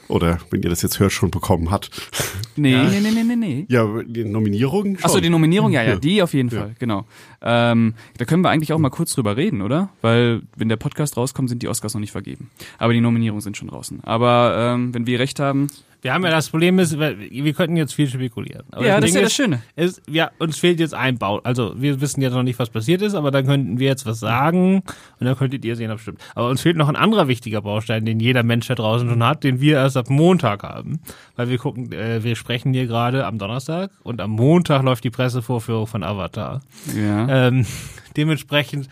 [0.09, 1.89] Oder wenn ihr das jetzt hört, schon bekommen hat.
[2.57, 2.85] Nee, Ja.
[2.85, 3.67] nee, nee, nee, nee, nee.
[3.71, 5.05] Ja, die Nominierung schon.
[5.05, 5.97] Achso, die Nominierung, ja, ja, Ja.
[5.99, 6.61] die auf jeden Ja.
[6.61, 7.07] Fall, genau.
[7.41, 9.89] Ähm, da können wir eigentlich auch mal kurz drüber reden, oder?
[10.03, 12.51] Weil, wenn der Podcast rauskommt, sind die Oscars noch nicht vergeben.
[12.79, 14.03] Aber die Nominierungen sind schon draußen.
[14.05, 15.69] Aber ähm, wenn wir recht haben,
[16.03, 18.65] Wir haben ja das Problem ist, wir könnten jetzt viel spekulieren.
[18.73, 19.63] Aber ja, das ist Ding ja das Schöne.
[19.77, 21.39] ist, ja, uns fehlt jetzt ein Bau.
[21.45, 24.19] Also wir wissen jetzt noch nicht, was passiert ist, aber dann könnten wir jetzt was
[24.19, 24.83] sagen
[25.21, 26.21] und dann könntet ihr sehen, ob es stimmt.
[26.35, 29.45] Aber uns fehlt noch ein anderer wichtiger Baustein, den jeder Mensch da draußen schon hat,
[29.45, 30.99] den wir erst ab Montag haben.
[31.37, 35.11] Weil wir gucken, äh, wir sprechen hier gerade am Donnerstag und am Montag läuft die
[35.11, 36.63] Pressevorführung von Avatar.
[36.97, 37.47] Ja.
[37.47, 37.65] Ähm,
[38.17, 38.89] dementsprechend,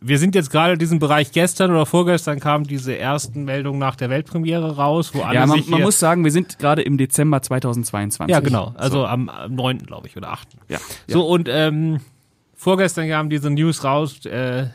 [0.00, 3.96] wir sind jetzt gerade in diesem Bereich gestern oder vorgestern kamen diese ersten Meldungen nach
[3.96, 7.40] der Weltpremiere raus, wo alle ja, man, man muss sagen, wir sind gerade im Dezember
[7.40, 8.30] 2022.
[8.30, 8.74] ja, genau.
[8.76, 9.78] Also am, am 9.
[9.78, 10.48] glaube ich, oder 8.
[10.68, 10.78] Ja.
[11.06, 12.00] So, und ähm,
[12.54, 14.66] vorgestern kamen diese News raus, äh,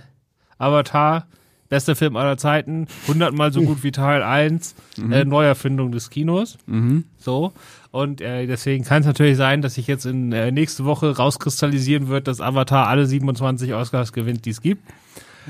[0.57, 1.27] Avatar,
[1.69, 4.75] bester Film aller Zeiten, hundertmal so gut wie Teil 1,
[5.11, 6.57] äh, Neuerfindung des Kinos.
[6.67, 7.05] Mhm.
[7.17, 7.53] So.
[7.91, 12.07] Und äh, deswegen kann es natürlich sein, dass sich jetzt in äh, nächste Woche rauskristallisieren
[12.07, 14.83] wird, dass Avatar alle 27 Oscars gewinnt, die es gibt.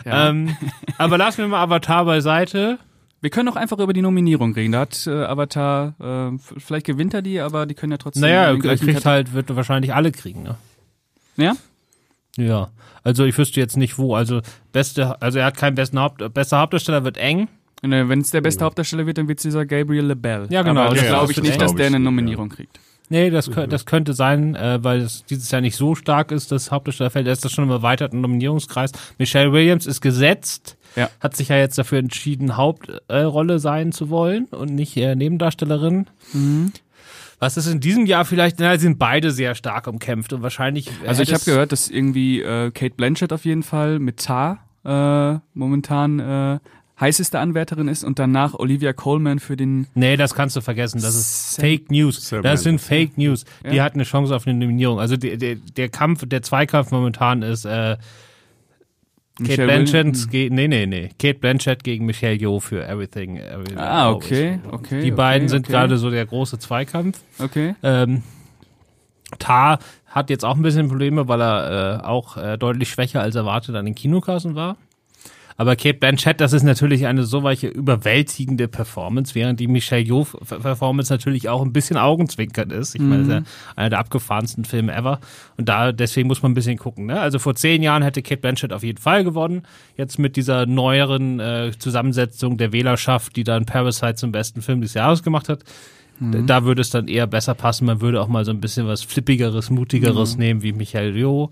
[0.05, 0.29] Ja.
[0.29, 0.55] Ähm,
[0.97, 2.77] aber lassen wir mal Avatar beiseite.
[3.21, 4.73] wir können auch einfach über die Nominierung reden.
[4.73, 8.21] Da hat äh, Avatar, äh, vielleicht gewinnt er die, aber die können ja trotzdem.
[8.21, 10.55] Naja, er kriegt halt, wird wahrscheinlich alle kriegen, ne?
[11.37, 11.53] Ja?
[12.37, 12.69] Ja,
[13.03, 14.15] also ich wüsste jetzt nicht wo.
[14.15, 17.47] Also beste, also er hat keinen besten Haupt, bester Hauptdarsteller wird eng.
[17.81, 20.47] Wenn es der beste Hauptdarsteller wird, dann wird es dieser Gabriel LaBelle.
[20.49, 20.81] Ja, genau.
[20.81, 22.79] Aber das Ja, glaube das ich wird nicht, dass der eine Nominierung kriegt.
[23.09, 26.71] Nee, das, das könnte sein, äh, weil es dieses Jahr nicht so stark ist, das
[26.71, 27.27] Hauptdarstellerfeld.
[27.27, 28.91] Da ist das schon im erweiterten Nominierungskreis.
[29.19, 31.09] Michelle Williams ist gesetzt, Ja.
[31.19, 36.07] hat sich ja jetzt dafür entschieden, Hauptrolle Rolle sein zu wollen und nicht äh, Nebendarstellerin.
[36.33, 36.71] Mhm.
[37.39, 38.59] Was ist in diesem Jahr vielleicht?
[38.59, 40.89] Na, sind beide sehr stark umkämpft und wahrscheinlich.
[41.05, 45.39] Also ich habe gehört, dass irgendwie äh, Kate Blanchett auf jeden Fall mit Tar äh,
[45.53, 46.59] momentan äh,
[46.99, 51.01] heißeste Anwärterin ist und danach Olivia Colman für den Nee, das kannst du vergessen.
[51.01, 52.29] Das ist Sam- Fake News.
[52.29, 52.79] Sam Das sind.
[52.79, 53.43] Fake News.
[53.69, 53.83] Die Ja.
[53.83, 54.99] hat eine Chance auf eine Nominierung.
[55.01, 57.97] Also der, der, der Kampf, der Zweikampf momentan ist äh,
[59.43, 61.09] Kate Blanchett gegen, nee, nee, nee.
[61.19, 63.37] Kate Blanchett gegen Michelle Yeoh für Everything.
[63.37, 65.01] Everything ah, okay, okay.
[65.01, 65.73] Die okay, beiden sind okay.
[65.73, 67.19] gerade so der große Zweikampf.
[67.39, 67.75] Okay.
[67.83, 68.23] Ähm,
[69.37, 73.35] Tar hat jetzt auch ein bisschen Probleme, weil er äh, auch äh, deutlich schwächer als
[73.35, 74.77] erwartet an den Kinokassen war.
[75.57, 80.25] Aber Kate Blanchett, das ist natürlich eine so weiche überwältigende Performance, während die Michelle Yeoh
[80.61, 82.93] Performance natürlich auch ein bisschen augenzwinkernd ist.
[82.95, 83.45] Ich meine, das ist ja Mhm.
[83.77, 85.19] einer der abgefahrensten Filme ever.
[85.57, 87.05] Und da, deswegen muss man ein bisschen gucken.
[87.05, 87.19] Ne?
[87.19, 89.63] Also vor zehn Jahren hätte Kate Blanchett auf jeden Fall gewonnen.
[89.95, 94.93] Jetzt mit dieser neueren äh, Zusammensetzung der Wählerschaft, die dann Parasite zum besten Film des
[94.93, 95.63] Jahres gemacht hat.
[96.19, 97.85] Da- Da würde es dann eher besser passen.
[97.85, 101.49] Man würde auch mal so ein bisschen was Flippigeres, Mutigeres nehmen, wie Michael Yeoh.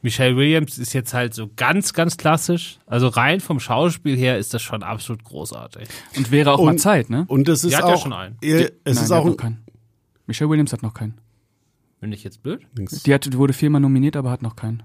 [0.00, 2.78] Michelle Williams ist jetzt halt so ganz, ganz klassisch.
[2.86, 5.88] Also rein vom Schauspiel her ist das schon absolut großartig.
[6.16, 7.24] Und wäre auch mal Und- Zeit, ne?
[7.28, 8.36] Und es ist Die hat auch, ja schon einen.
[8.40, 9.64] Ihr, es Nein, ist die hat auch noch ein, keinen.
[10.26, 11.14] Michelle Williams hat noch keinen.
[12.00, 12.60] Bin ich jetzt blöd?
[13.06, 14.84] Die, hat, die wurde viermal nominiert, aber hat noch keinen.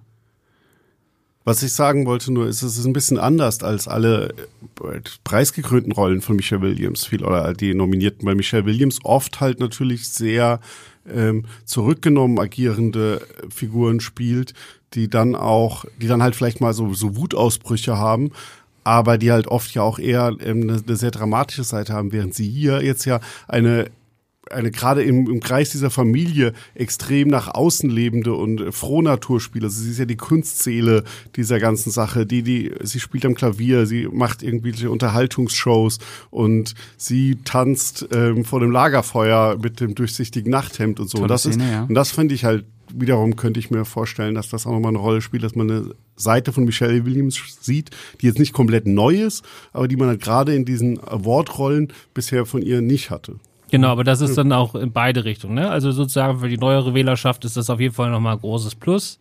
[1.45, 4.29] Was ich sagen wollte nur, ist, es ist ein bisschen anders als alle
[4.81, 9.59] äh, preisgekrönten Rollen von Michelle Williams, viel oder die Nominierten, weil Michelle Williams oft halt
[9.59, 10.61] natürlich sehr
[11.05, 14.53] ähm, zurückgenommen agierende Figuren spielt,
[14.93, 18.31] die dann auch, die dann halt vielleicht mal so, so Wutausbrüche haben,
[18.83, 22.33] aber die halt oft ja auch eher ähm, eine, eine sehr dramatische Seite haben, während
[22.33, 23.89] sie hier jetzt ja eine
[24.51, 29.65] eine gerade im, im Kreis dieser Familie extrem nach außen lebende und äh, Frohnaturspieler.
[29.65, 31.03] Also sie ist ja die Kunstseele
[31.35, 32.25] dieser ganzen Sache.
[32.25, 38.59] Die, die, sie spielt am Klavier, sie macht irgendwelche Unterhaltungsshows und sie tanzt ähm, vor
[38.59, 41.17] dem Lagerfeuer mit dem durchsichtigen Nachthemd und so.
[41.17, 41.83] Tolle und das Szene, ist, ja.
[41.83, 44.99] und das finde ich halt wiederum könnte ich mir vorstellen, dass das auch nochmal eine
[44.99, 49.21] Rolle spielt, dass man eine Seite von Michelle Williams sieht, die jetzt nicht komplett neu
[49.21, 53.35] ist, aber die man halt gerade in diesen Award-Rollen bisher von ihr nicht hatte.
[53.73, 55.55] Genau, aber das ist dann auch in beide Richtungen.
[55.55, 55.67] Ne?
[55.67, 59.19] Also sozusagen für die neuere Wählerschaft ist das auf jeden Fall nochmal ein großes Plus.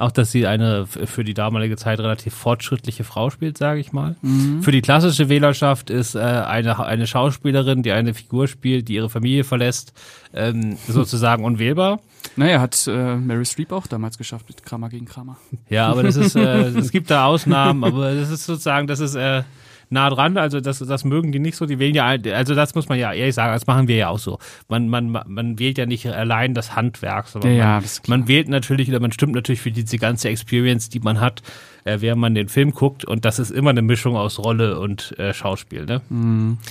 [0.00, 4.16] Auch, dass sie eine für die damalige Zeit relativ fortschrittliche Frau spielt, sage ich mal.
[4.60, 9.08] Für die klassische Wählerschaft ist äh, eine, eine Schauspielerin, die eine Figur spielt, die ihre
[9.08, 9.92] Familie verlässt,
[10.34, 12.00] ähm, sozusagen unwählbar.
[12.34, 15.36] Naja, hat äh, Mary Streep auch damals geschafft mit Kramer gegen Kramer.
[15.68, 19.14] Ja, aber das ist, äh, es gibt da Ausnahmen, aber das ist sozusagen, das ist
[19.14, 19.44] äh,
[19.90, 22.88] nah dran, also das, das mögen die nicht so, die wählen ja, also das muss
[22.88, 24.38] man ja ehrlich sagen, das machen wir ja auch so.
[24.68, 28.88] Man, man, man wählt ja nicht allein das Handwerk, sondern Ja, man, man wählt natürlich
[28.88, 31.42] oder man stimmt natürlich für diese ganze Experience, die man hat,
[31.84, 35.18] äh, während man den Film guckt und das ist immer eine Mischung aus Rolle und
[35.18, 36.00] äh, Schauspiel, ne?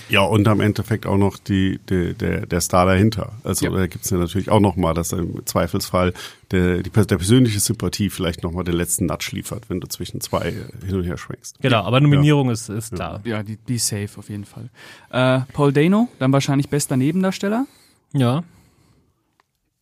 [0.10, 3.34] Ja, und am Endeffekt auch noch die, die, der, der Star dahinter.
[3.44, 3.72] Also Ja.
[3.72, 6.14] da gibt's ja natürlich auch nochmal, dass im Zweifelsfall
[6.52, 10.52] der, die, der persönliche Sympathie vielleicht nochmal den letzten Nudge liefert, wenn du zwischen zwei
[10.86, 11.60] hin und her schwenkst.
[11.62, 13.22] Genau, aber Nominierung ist, ist klar.
[13.24, 14.70] Ja, die, die safe auf jeden Fall.
[15.12, 17.66] Äh, Paul Dano, dann wahrscheinlich bester Nebendarsteller.
[18.14, 18.44] Ja,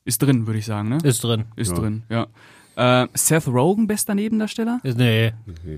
[0.04, 0.98] Ist drin, würde ich sagen, ne?
[1.04, 1.46] ist drin.
[1.56, 1.76] Ist Ja.
[1.80, 2.28] drin, ja.
[2.78, 4.80] Äh, Seth Rogen, bester Nebendarsteller?
[4.84, 5.34] Nee.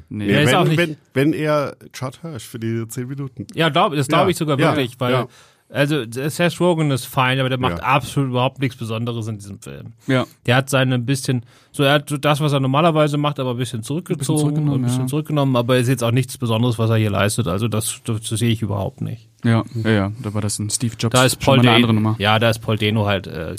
[0.09, 0.31] Nee.
[0.31, 3.47] Ja, ist wenn, auch nicht- wenn, wenn er Chad Hirsch für die zehn Minuten.
[3.55, 5.27] Ja, glaub, das glaube Ja, ich sogar ja, wirklich, weil ja.
[5.69, 7.83] also Seth Rogen ist fein, aber der macht Ja.
[7.85, 9.93] absolut überhaupt nichts Besonderes in diesem Film.
[10.07, 10.25] Ja.
[10.45, 13.57] Der hat seine ein bisschen, so er hat das, was er normalerweise macht, aber ein
[13.57, 15.07] bisschen zurückgezogen, zurückgenommen, ein bisschen ja.
[15.07, 17.47] zurückgenommen, aber ist jetzt auch nichts Besonderes, was er hier leistet.
[17.47, 19.29] Also das, das, das sehe ich überhaupt nicht.
[19.45, 21.13] Ja, ja, ja, da war das ein Steve Jobs.
[21.13, 22.15] Da ist schon Paul mal eine Dano, andere Nummer.
[22.19, 23.55] ja, da ist Paul Dano halt äh,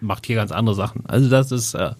[0.00, 1.04] macht hier ganz andere Sachen.
[1.06, 1.90] Also das ist äh,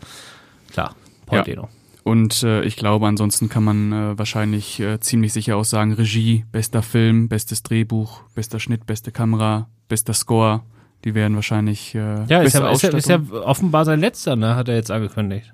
[0.70, 0.94] klar,
[1.26, 1.68] Paul Ja.
[2.02, 6.44] Und äh, ich glaube, ansonsten kann man äh, wahrscheinlich äh, ziemlich sicher auch sagen, Regie,
[6.50, 10.62] bester Film, bestes Drehbuch, bester Schnitt, beste Kamera, bester Score.
[11.04, 14.56] Die werden wahrscheinlich äh, Ja, ist ja, ist, ja, ist ja offenbar sein letzter, ne?
[14.56, 15.52] Hat er jetzt angekündigt.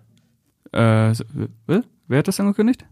[0.72, 1.12] Äh,
[1.66, 2.84] wer hat das angekündigt?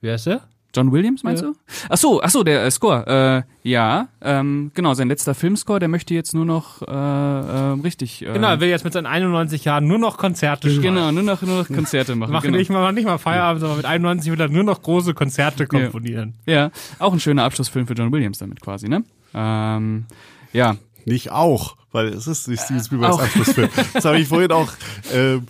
[0.00, 0.42] Wie heißt der?
[0.74, 1.50] John Williams, meinst Ja.
[1.50, 1.56] du?
[1.88, 3.44] Ach so, ach so, der äh, Score.
[3.64, 8.22] Äh, ja, ähm, genau, sein letzter Filmscore, der möchte jetzt nur noch äh, äh, richtig.
[8.22, 10.82] Äh, Genau, er will jetzt mit seinen 91 Jahren nur noch Konzerte schreiben.
[10.82, 12.32] genau, nur noch, nur noch Konzerte machen.
[12.32, 12.58] Machen genau.
[12.58, 16.34] nicht, mal, nicht mal Feierabend, sondern mit 91 will er nur noch große Konzerte komponieren.
[16.46, 19.04] Ja, auch ein schöner Abschlussfilm für John Williams damit quasi, ne?
[19.34, 20.04] Ähm,
[20.52, 23.22] ja, Nicht auch, weil es ist nicht Steven Spielbergs auch.
[23.22, 23.68] Abschlussfilm.
[23.92, 24.72] Das habe ich vorhin auch,
[25.12, 25.46] ähm,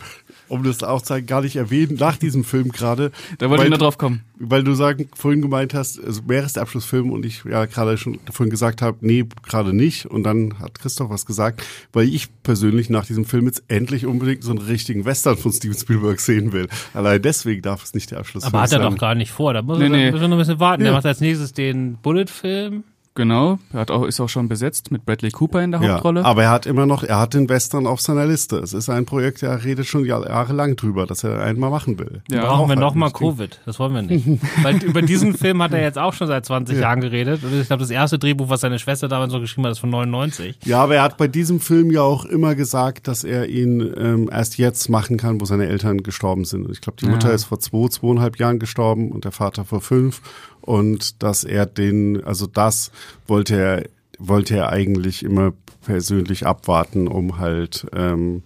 [0.53, 3.11] um das auch zu gar nicht erwähnt, nach diesem Film gerade.
[3.39, 4.21] da wollte weil ich noch drauf kommen.
[4.39, 7.97] Weil du sagen, vorhin gemeint hast, also wäre es der Abschlussfilm und ich ja gerade
[7.97, 10.07] schon vorhin gesagt habe, nee, gerade nicht.
[10.07, 14.45] Und dann hat Christoph was gesagt, weil ich persönlich nach diesem Film jetzt endlich unbedingt
[14.45, 16.69] so einen richtigen Western von Steven Spielberg sehen will.
[16.93, 18.91] Allein deswegen darf es nicht der Abschlussfilm Aber hat er sein.
[18.93, 19.55] doch gar nicht vor.
[19.55, 20.11] Da muss Nee, er nee.
[20.11, 20.83] müssen wir noch ein bisschen warten.
[20.83, 20.97] Der Ja.
[20.99, 22.85] macht als nächstes den Bullet-Film.
[23.15, 26.21] Genau, er hat auch, ist auch schon besetzt mit Bradley Cooper in der Hauptrolle.
[26.21, 28.57] Ja, aber er hat immer noch, er hat den Western auf seiner Liste.
[28.59, 32.23] Es ist ein Projekt, er redet schon jahrelang drüber, dass er einmal machen will.
[32.31, 33.61] Ja, brauchen wir nochmal Covid.
[33.67, 34.27] Das wollen wir nicht.
[34.63, 36.83] Weil über diesen Film hat er jetzt auch schon seit 20 ja.
[36.83, 37.45] Jahren geredet.
[37.45, 39.91] Und ich glaube, das erste Drehbuch, was seine Schwester damals so geschrieben hat, ist von
[39.91, 40.61] 99.
[40.65, 44.31] Ja, aber er hat bei diesem Film ja auch immer gesagt, dass er ihn ähm,
[44.33, 46.71] erst jetzt machen kann, wo seine Eltern gestorben sind.
[46.71, 47.35] Ich glaube, die Mutter ja.
[47.35, 50.23] ist vor zwei, zweieinhalb Jahren gestorben und der Vater vor fünf
[50.63, 52.91] und dass er den, also das
[53.27, 53.85] wollte er,
[54.19, 55.53] wollte er eigentlich immer
[55.85, 58.43] persönlich abwarten, um halt ähm,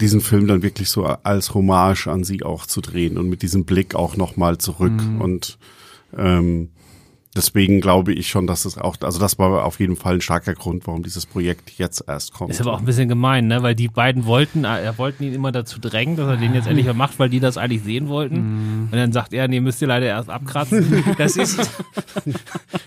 [0.00, 3.64] diesen Film dann wirklich so als Hommage an sie auch zu drehen und mit diesem
[3.64, 5.20] Blick auch nochmal zurück mhm.
[5.20, 5.58] und
[6.16, 6.70] ähm,
[7.36, 10.54] deswegen glaube ich schon, dass es auch, also das war auf jeden Fall ein starker
[10.54, 12.50] Grund, warum dieses Projekt jetzt erst kommt.
[12.50, 13.62] Ist aber auch ein bisschen gemein, ne?
[13.62, 16.66] Weil die beiden wollten, äh, er wollten ihn immer dazu drängen, dass er den jetzt
[16.66, 18.36] endlich mal macht, weil die das eigentlich sehen wollten.
[18.36, 18.88] Mm.
[18.90, 21.04] Und dann sagt er, nee, müsst ihr leider erst abkratzen.
[21.18, 21.58] Das ist,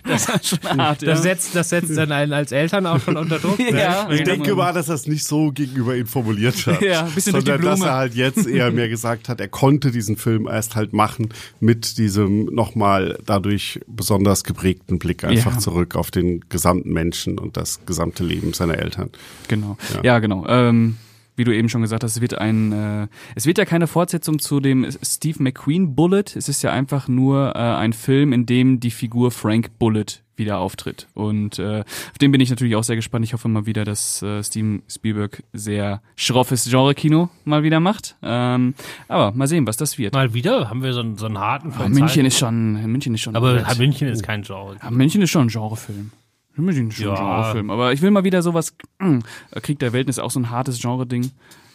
[0.03, 1.15] das, ist schon hart, das ja.
[1.17, 3.59] setzt, das setzt dann einen als Eltern auch schon unter Druck.
[3.71, 3.79] Ne?
[3.79, 4.09] Ja.
[4.09, 6.81] Ich denke mal, dass er es nicht so gegenüber ihm formuliert hat.
[6.81, 10.17] Ja, ein bisschen sondern dass er halt jetzt eher mehr gesagt hat, er konnte diesen
[10.17, 11.29] Film erst halt machen
[11.59, 15.59] mit diesem nochmal dadurch besonders besonders geprägten Blick einfach ja.
[15.59, 19.09] zurück auf den gesamten Menschen und das gesamte Leben seiner Eltern.
[19.47, 19.77] Genau.
[19.95, 20.45] Ja, ja genau.
[20.47, 20.97] Ähm,
[21.35, 24.39] wie du eben schon gesagt hast, es wird ein, äh, es wird ja keine Fortsetzung
[24.39, 26.25] zu dem Steve McQueen Bullet.
[26.35, 30.59] Es ist ja einfach nur äh, ein Film, in dem die Figur Frank Bullet wieder
[30.59, 31.07] auftritt.
[31.13, 33.23] Und äh, auf den bin ich natürlich auch sehr gespannt.
[33.23, 38.17] Ich hoffe mal wieder, dass äh, Steven Spielberg sehr schroffes Genre-Kino mal wieder macht.
[38.21, 38.73] Ähm,
[39.07, 40.13] aber mal sehen, was das wird.
[40.13, 40.69] Mal wieder?
[40.69, 41.89] Haben wir so einen, so einen harten Fall?
[41.89, 43.35] München ist schon, München ist schon.
[43.35, 44.75] Aber München ist kein Genre.
[44.81, 46.11] Ja, München ist schon ein Genrefilm.
[46.55, 47.13] München ist schon ja.
[47.13, 47.69] ein Genrefilm.
[47.69, 48.75] Aber ich will mal wieder sowas.
[48.99, 49.23] Hm,
[49.61, 51.31] Krieg der Welten ist auch so ein hartes Genre-Ding.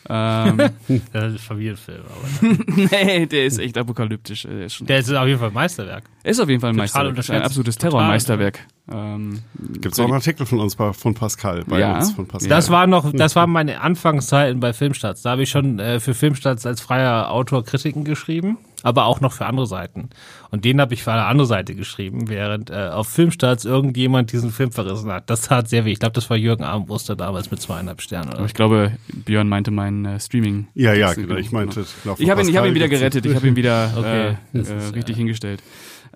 [0.08, 0.58] Ähm,
[1.12, 2.56] das ist Familienfilm, aber.
[2.76, 4.42] nee, der ist echt apokalyptisch.
[4.42, 6.04] Der ist, schon der ist auf jeden Fall ein Meisterwerk.
[6.22, 7.40] Ist auf jeden Fall ein Total Meisterwerk.
[7.40, 8.60] Ein absolutes Terrormeisterwerk.
[8.92, 9.42] Ähm,
[9.72, 11.96] Gibt es auch einen Artikel von uns von Pascal bei ja.
[11.96, 12.48] uns von Pascal.
[12.48, 15.22] Das war noch, das waren meine Anfangszeiten bei Filmstarts.
[15.22, 19.32] Da habe ich schon äh, für Filmstarts als freier Autor Kritiken geschrieben, aber auch noch
[19.32, 20.10] für andere Seiten.
[20.50, 24.52] Und den habe ich für eine andere Seite geschrieben, während äh, auf Filmstarts irgendjemand diesen
[24.52, 25.28] Film verrissen hat.
[25.28, 25.90] Das tat sehr weh.
[25.90, 28.28] Ich glaube, das war Jürgen Armbruster damals mit zweieinhalb Sternen.
[28.28, 28.38] Oder?
[28.38, 30.68] Aber ich glaube, Björn meinte meinen äh, Streaming.
[30.74, 31.34] Ja, ja, genau.
[31.34, 32.14] Ich meinte, genau.
[32.16, 33.26] ich habe ihn, ich hab ihn wieder gerettet.
[33.26, 34.36] Ich habe ihn wieder okay.
[34.54, 35.60] äh, äh, richtig hingestellt.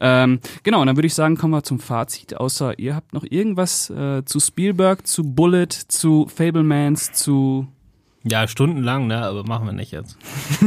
[0.01, 2.37] Ähm, genau, und dann würde ich sagen, kommen wir zum Fazit.
[2.37, 7.67] Außer ihr habt noch irgendwas äh, zu Spielberg, zu Bullet, zu Fablemans, zu
[8.23, 9.23] ja, stundenlang, ne?
[9.23, 10.19] Aber machen wir nicht jetzt.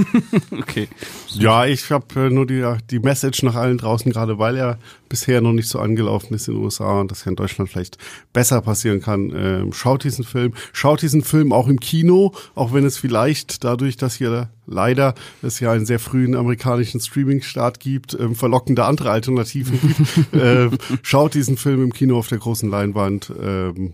[0.51, 0.87] okay.
[1.33, 5.39] Ja, ich habe äh, nur die, die Message nach allen draußen, gerade weil er bisher
[5.39, 7.99] noch nicht so angelaufen ist in den USA und das ja in Deutschland vielleicht
[8.33, 9.31] besser passieren kann.
[9.35, 13.97] Ähm, schaut diesen Film, schaut diesen Film auch im Kino, auch wenn es vielleicht dadurch,
[13.97, 19.79] dass hier leider es ja einen sehr frühen amerikanischen Streaming-Start gibt, ähm, verlockende andere Alternativen
[19.79, 20.33] gibt.
[20.33, 20.71] äh,
[21.03, 23.31] schaut diesen Film im Kino auf der großen Leinwand.
[23.39, 23.93] Ähm,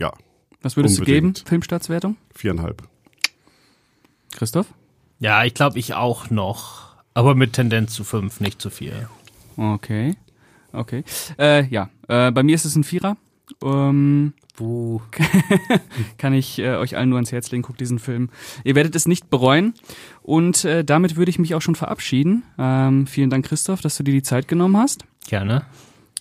[0.00, 0.12] ja.
[0.62, 1.38] Was würdest Unbedingt.
[1.38, 2.16] du geben, Filmstartswertung?
[2.34, 2.82] Viereinhalb.
[4.36, 4.66] Christoph?
[5.18, 6.94] Ja, ich glaube, ich auch noch.
[7.14, 9.08] Aber mit Tendenz zu fünf, nicht zu vier.
[9.56, 10.14] Okay.
[10.72, 11.04] Okay.
[11.38, 13.16] Äh, ja, äh, bei mir ist es ein Vierer.
[13.64, 15.00] Ähm, Buh.
[16.18, 18.30] kann ich äh, euch allen nur ans Herz legen, guckt diesen Film.
[18.64, 19.74] Ihr werdet es nicht bereuen.
[20.22, 22.42] Und äh, damit würde ich mich auch schon verabschieden.
[22.58, 25.04] Ähm, vielen Dank, Christoph, dass du dir die Zeit genommen hast.
[25.26, 25.64] Gerne.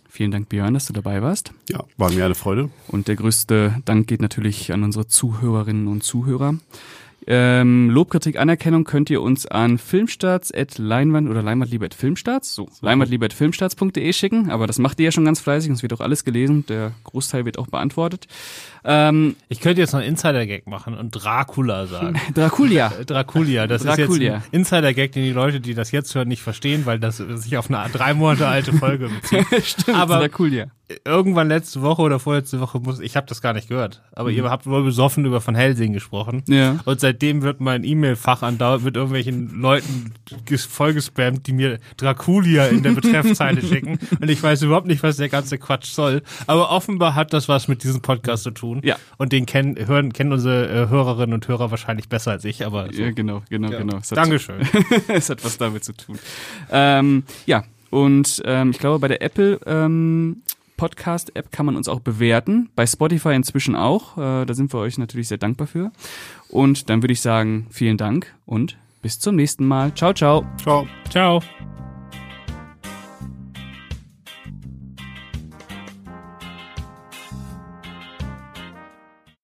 [0.07, 1.51] Vielen Dank, Björn, dass du dabei warst.
[1.69, 2.69] Ja, war mir eine Freude.
[2.87, 6.55] Und der größte Dank geht natürlich an unsere Zuhörerinnen und Zuhörer.
[7.27, 12.85] Ähm, Lobkritik, Anerkennung könnt ihr uns an filmstarts leinwand oder leinwandliebe at filmstarts, so, so.
[12.85, 15.93] leinwandliebe at filmstarts.de schicken, aber das macht ihr ja schon ganz fleißig und es wird
[15.93, 18.27] auch alles gelesen, der Großteil wird auch beantwortet.
[18.83, 22.19] Ähm, ich könnte jetzt noch einen Insider-Gag machen und Dracula sagen.
[22.35, 22.91] Draculia.
[23.07, 24.37] Draculia, das Draculia.
[24.37, 27.17] ist jetzt ein Insider-Gag, den die Leute, die das jetzt hören, nicht verstehen, weil das
[27.17, 29.45] sich auf eine drei Monate alte Folge bezieht.
[29.65, 30.67] Stimmt, aber Draculia
[31.03, 34.37] irgendwann letzte Woche oder vorletzte Woche muss, ich habe das gar nicht gehört, aber mhm.
[34.37, 36.43] ihr habt wohl besoffen über Van Helsing gesprochen.
[36.47, 36.79] Ja.
[36.85, 40.13] Und seitdem wird mein E-Mail-Fach andauernd mit irgendwelchen Leuten
[40.55, 43.99] vollgespammt, die mir Draculia in der Betreffzeile schicken.
[44.19, 46.21] Und ich weiß überhaupt nicht, was der ganze Quatsch soll.
[46.45, 48.81] Aber offenbar hat das was mit diesem Podcast zu tun.
[48.83, 48.97] Ja.
[49.17, 52.89] Und den kennen, hören, kennen unsere äh, Hörerinnen und Hörer wahrscheinlich besser als ich, aber.
[52.93, 53.01] So.
[53.01, 53.79] Ja, genau, genau, ja.
[53.79, 53.97] genau.
[53.97, 54.61] Es Dankeschön.
[55.07, 56.19] es hat was damit zu tun.
[56.71, 60.41] Ähm, ja, und ähm, ich glaube, bei der Apple ähm,
[60.77, 62.69] Podcast-App kann man uns auch bewerten.
[62.75, 64.17] Bei Spotify inzwischen auch.
[64.17, 65.91] Äh, da sind wir euch natürlich sehr dankbar für.
[66.49, 69.93] Und dann würde ich sagen, vielen Dank und bis zum nächsten Mal.
[69.93, 70.45] Ciao, ciao.
[70.57, 70.87] Ciao.
[71.09, 71.74] Ciao.